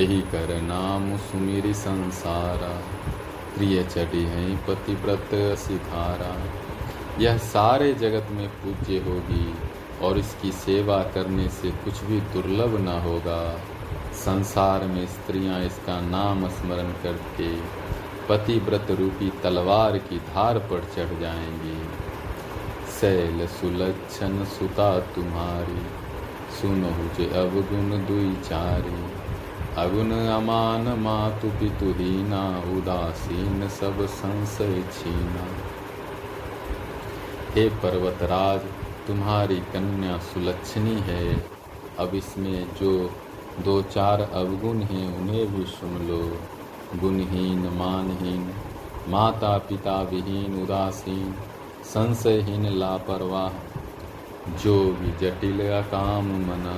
यही 0.01 0.21
कर 0.21 0.61
नाम 0.61 1.17
सुमिरी 1.17 1.73
संसारा। 1.73 2.81
प्रिय 3.55 3.83
चढ़ी 3.83 4.23
है 4.23 4.55
पतिव्रत 4.55 5.29
सिखारा 5.59 6.35
यह 7.19 7.37
सारे 7.37 7.93
जगत 7.93 8.27
में 8.31 8.47
पूज्य 8.49 8.97
होगी 8.97 9.53
और 10.01 10.17
इसकी 10.17 10.51
सेवा 10.51 11.03
करने 11.03 11.47
से 11.49 11.71
कुछ 11.71 12.03
भी 12.03 12.19
दुर्लभ 12.19 12.79
न 12.79 12.87
होगा। 12.87 13.59
संसार 14.13 14.83
में 14.83 15.05
स्त्रियाँ 15.07 15.61
इसका 15.61 16.01
नाम 16.01 16.49
स्मरण 16.49 16.91
करके 16.91 17.55
पतिव्रत 18.29 18.87
रूपी 18.91 19.31
तलवार 19.43 19.97
की 19.97 20.17
धार 20.17 20.57
पर 20.57 20.79
चढ़ 20.79 21.19
जाएँगी। 21.19 21.83
शैल 22.99 23.47
सुलक्षण 23.47 24.45
सुता 24.45 24.99
तुम्हारी। 24.99 26.02
सुनहु 26.61 27.15
जे 27.15 27.25
अवगुण 27.39 27.89
दुई 27.89 28.35
चारी। 28.35 29.23
अगुण 29.77 30.11
अमान 30.11 30.99
मातु 30.99 31.47
पितुहीना 31.47 32.63
उदासीन 32.77 33.69
सब 33.69 34.05
संशय 34.05 34.81
छीना। 34.81 35.47
हे 37.53 37.69
पर्वतराज, 37.69 38.59
तुम्हारी 39.07 39.55
कन्या 39.55 40.17
सुलक्षणी 40.17 40.99
है। 40.99 41.45
अब 41.99 42.15
इसमें 42.15 42.67
जो 42.81 43.09
दो 43.65 43.81
चार 43.81 44.21
अवगुण 44.21 44.77
हैं, 44.77 45.17
उन्हें 45.17 45.55
भी 45.55 45.65
सुन 45.65 46.07
लो। 46.07 46.37
गुणहीन, 46.99 47.59
मानहीन 47.59 48.53
माता 49.07 49.57
पिता 49.57 50.01
विहीन, 50.01 50.63
उदासीन, 50.63 51.35
संशयहीन, 51.83 52.65
लापरवाह। 52.79 53.72
जो 54.63 54.75
भी 54.93 55.11
जटिल 55.19 55.59
काम 55.91 56.25
मना, 56.41 56.75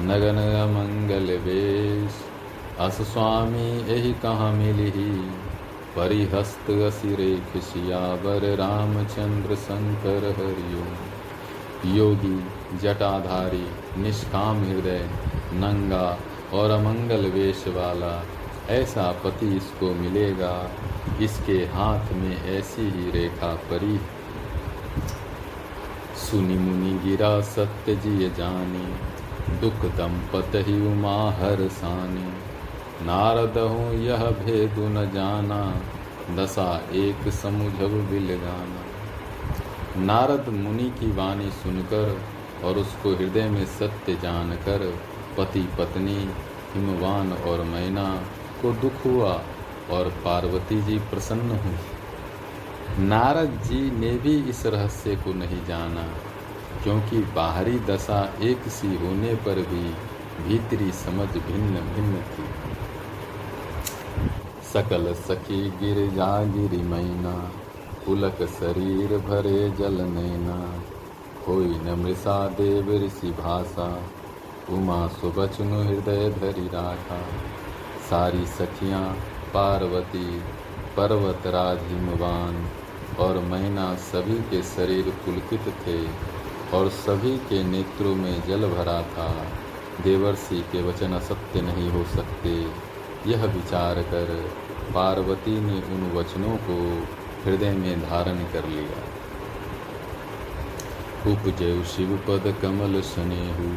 नगन 0.00 0.38
अमंगल 0.60 1.36
वेश। 1.38 2.22
अस 2.80 3.00
स्वामी 3.02 3.68
यही 3.90 4.12
कहाँ 4.12 4.52
मिली 4.52 5.10
परिहस्त 5.96 6.70
असिरे 6.70 7.34
खिसियावर, 7.52 8.44
रामचंद्र 8.56 9.56
शंकर 9.56 10.24
हरिओ। 10.38 10.84
योगी, 11.94 12.38
जटाधारी, 12.78 13.66
निष्काम 14.02 14.62
हृदय, 14.64 15.08
नंगा 15.54 16.18
और 16.54 16.70
अमंगल 16.70 17.26
वेश 17.30 17.64
वाला, 17.68 18.14
ऐसा 18.70 19.10
पति 19.24 19.56
इसको 19.56 19.94
मिलेगा, 19.94 20.70
इसके 21.20 21.58
हाथ 21.74 22.12
में 22.12 22.44
ऐसी 22.48 22.82
ही 22.82 23.10
रेखा 23.10 23.54
परी 23.70 23.96
सुनि 26.34 26.54
मुनि 26.54 26.92
गिरा 26.98 27.28
सत्य 27.40 27.94
जिय 27.96 28.28
जानी, 28.28 28.86
दुख 29.60 29.84
दंपत 29.96 30.56
ही 30.66 30.74
उमा 30.86 31.12
हर 31.30 31.60
सानी। 31.68 32.24
नारद 33.06 33.58
हूँ 33.58 33.92
यह 33.96 34.24
भेदु 34.40 34.88
न 34.88 35.04
जाना, 35.10 35.60
दशा 36.36 36.66
एक 36.94 37.28
समुझब 37.32 37.94
बिल 38.10 38.34
गाना 38.36 38.82
नारद 40.02 40.48
मुनि 40.54 40.90
की 40.90 41.12
वाणी 41.12 41.50
सुनकर 41.52 42.18
और 42.64 42.78
उसको 42.78 43.14
हृदय 43.16 43.48
में 43.50 43.64
सत्य 43.78 44.18
जानकर 44.22 44.86
पति 45.38 45.66
पत्नी, 45.78 46.20
हिमवान 46.74 47.32
और 47.32 47.64
मैना 47.64 48.10
को 48.62 48.72
दुख 48.82 49.04
हुआ 49.06 49.32
और 49.90 50.14
पार्वती 50.24 50.82
जी 50.82 50.98
प्रसन्न 51.10 51.58
हुई। 51.58 51.93
नारद 53.00 53.60
जी 53.64 53.80
ने 53.90 54.10
भी 54.18 54.36
इस 54.50 54.66
रहस्य 54.66 55.16
को 55.16 55.32
नहीं 55.32 55.64
जाना, 55.66 56.06
क्योंकि 56.82 57.18
बाहरी 57.34 57.78
दशा 57.78 58.22
एक 58.42 58.68
सी 58.68 58.94
होने 58.96 59.34
पर 59.34 59.60
भी 59.70 59.84
भीतरी 60.44 60.90
समझ 60.92 61.28
भिन्न 61.28 61.80
भिन्न 61.94 62.22
थी। 62.30 62.46
सकल 64.72 65.12
सखी 65.14 65.60
गिर 65.70 65.98
जा 66.10 66.32
गिरी 66.44 66.82
मैना, 66.82 67.34
पुलक 68.06 68.42
शरीर 68.50 69.16
भरे 69.18 69.70
जल 69.70 70.00
नैना। 70.04 70.58
कोई 71.46 71.66
न 71.66 71.94
मृषा 71.98 72.36
देव 72.48 72.90
ऋषि 73.04 73.30
भाषा, 73.30 73.88
उमा 74.70 75.06
सुबचनु 75.06 75.82
हृदय 75.82 76.28
धरी 76.30 76.66
राखा। 76.68 77.20
सारी 78.10 78.46
सखियाँ 78.46 79.04
पार्वती 79.54 80.28
पर्वतराज 80.96 81.78
हिमवान 81.82 82.66
और 83.18 83.38
मैना 83.38 83.94
सभी 83.94 84.38
के 84.50 84.62
शरीर 84.62 85.08
पुलकित 85.24 85.68
थे, 85.86 85.98
और 86.76 86.88
सभी 86.90 87.36
के 87.48 87.62
नेत्रों 87.64 88.14
में 88.14 88.42
जल 88.48 88.68
भरा 88.68 89.00
था। 89.12 89.28
देवर्षि 90.04 90.60
के 90.72 90.82
वचन 90.82 91.12
असत्य 91.12 91.60
नहीं 91.60 91.90
हो 91.90 92.04
सकते। 92.04 92.54
यह 93.30 93.44
विचार 93.46 94.02
कर 94.02 94.32
पार्वती 94.94 95.60
ने 95.60 95.76
उन 95.94 96.10
वचनों 96.14 96.56
को 96.68 96.78
हृदय 97.44 97.72
में 97.72 98.00
धारण 98.00 98.38
कर 98.52 98.68
लिया। 98.68 99.02
उपजय 101.32 101.82
शिव 101.84 102.16
पद 102.28 102.54
कमल 102.62 103.00
स्नेहु, 103.00 103.68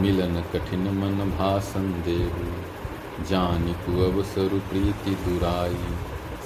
मिलन 0.00 0.42
कठिन 0.52 0.88
मन 0.98 1.30
भाषण 1.30 1.90
देहु 2.02 3.24
जानी 3.24 3.72
अवसरु 4.04 4.58
प्रीति 4.68 5.14
दुराई 5.24 5.96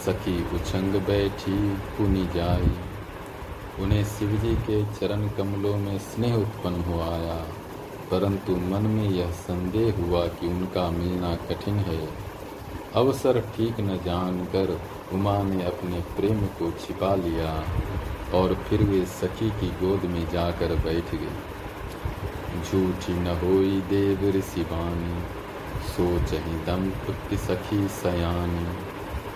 सखी 0.05 0.37
उछंग 0.55 0.95
बैठी 1.07 1.59
पुनि 1.97 2.27
जाई। 2.35 2.73
उन्हें 3.83 4.05
शिवजी 4.05 4.55
के 4.67 4.83
चरण 4.93 5.29
कमलों 5.29 5.77
में 5.77 5.99
स्नेह 5.99 6.35
उत्पन्न 6.35 6.83
हो 6.83 7.01
आया, 7.03 7.37
परंतु 8.11 8.57
मन 8.67 8.87
में 8.89 9.09
यह 9.11 9.31
संदेह 9.41 9.95
हुआ 10.01 10.27
कि 10.31 10.47
उनका 10.47 10.91
मिलना 10.91 11.35
कठिन 11.49 11.79
है। 11.87 12.01
अवसर 12.95 13.41
ठीक 13.57 13.81
न 13.81 13.97
जानकर 14.05 14.77
उमा 15.13 15.37
ने 15.43 15.65
अपने 15.65 16.01
प्रेम 16.17 16.41
को 16.59 16.71
छिपा 16.81 17.15
लिया 17.15 17.53
और 18.35 18.55
फिर 18.65 18.83
वे 18.83 19.05
सखी 19.13 19.51
की 19.61 19.69
गोद 19.81 20.05
में 20.11 20.25
जाकर 20.31 20.75
बैठ 20.85 21.15
गई। 21.15 21.37
झूठी 22.63 23.15
न 23.15 23.39
होई 23.43 23.81
देव 23.89 24.29
ऋषि 24.37 24.65
बानी 24.65 25.23
सोचहि 25.89 26.57
दंपति 26.67 27.37
सखी 27.39 27.87
सयानी। 28.03 28.67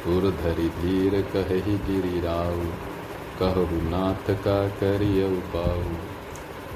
धरि 0.06 0.68
धीर 0.68 1.22
कही 1.22 1.60
गिरी 1.60 2.20
राव 2.20 2.60
कहु 3.38 3.80
नाथ 3.90 4.30
का 4.30 4.68
करिय 4.68 5.24
उपाऊ 5.24 5.82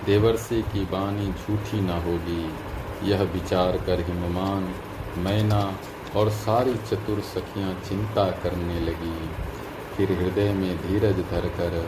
देवर्षि 0.06 0.62
की 0.62 0.84
बानी 0.84 1.26
झूठी 1.32 1.80
न 1.80 1.90
होगी, 1.90 2.50
यह 3.10 3.22
विचार 3.22 3.76
कर 3.76 4.00
हिममान 4.00 4.74
मैना 5.18 5.74
और 6.16 6.30
सारी 6.30 6.74
चतुर 6.74 7.20
सखियाँ 7.20 7.74
चिंता 7.88 8.24
करने 8.24 8.80
लगी। 8.80 9.30
फिर 9.96 10.12
हृदय 10.12 10.52
में 10.52 10.76
धीरज 10.76 11.20
धरकर 11.20 11.78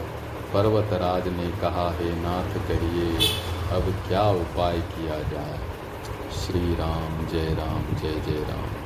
पर्वतराज 0.55 1.28
ने 1.28 1.50
कहा, 1.50 1.90
हे 1.90 2.14
नाथ 2.14 2.55
कहिए, 2.68 3.28
अब 3.72 3.94
क्या 4.09 4.31
उपाय 4.31 4.78
किया 4.78 5.18
जाए? 5.18 5.59
श्री 6.33 6.74
राम 6.74 7.26
जय 7.26 7.55
राम, 7.55 7.96
जय 7.96 8.20
जय 8.20 8.40
राम। 8.40 8.82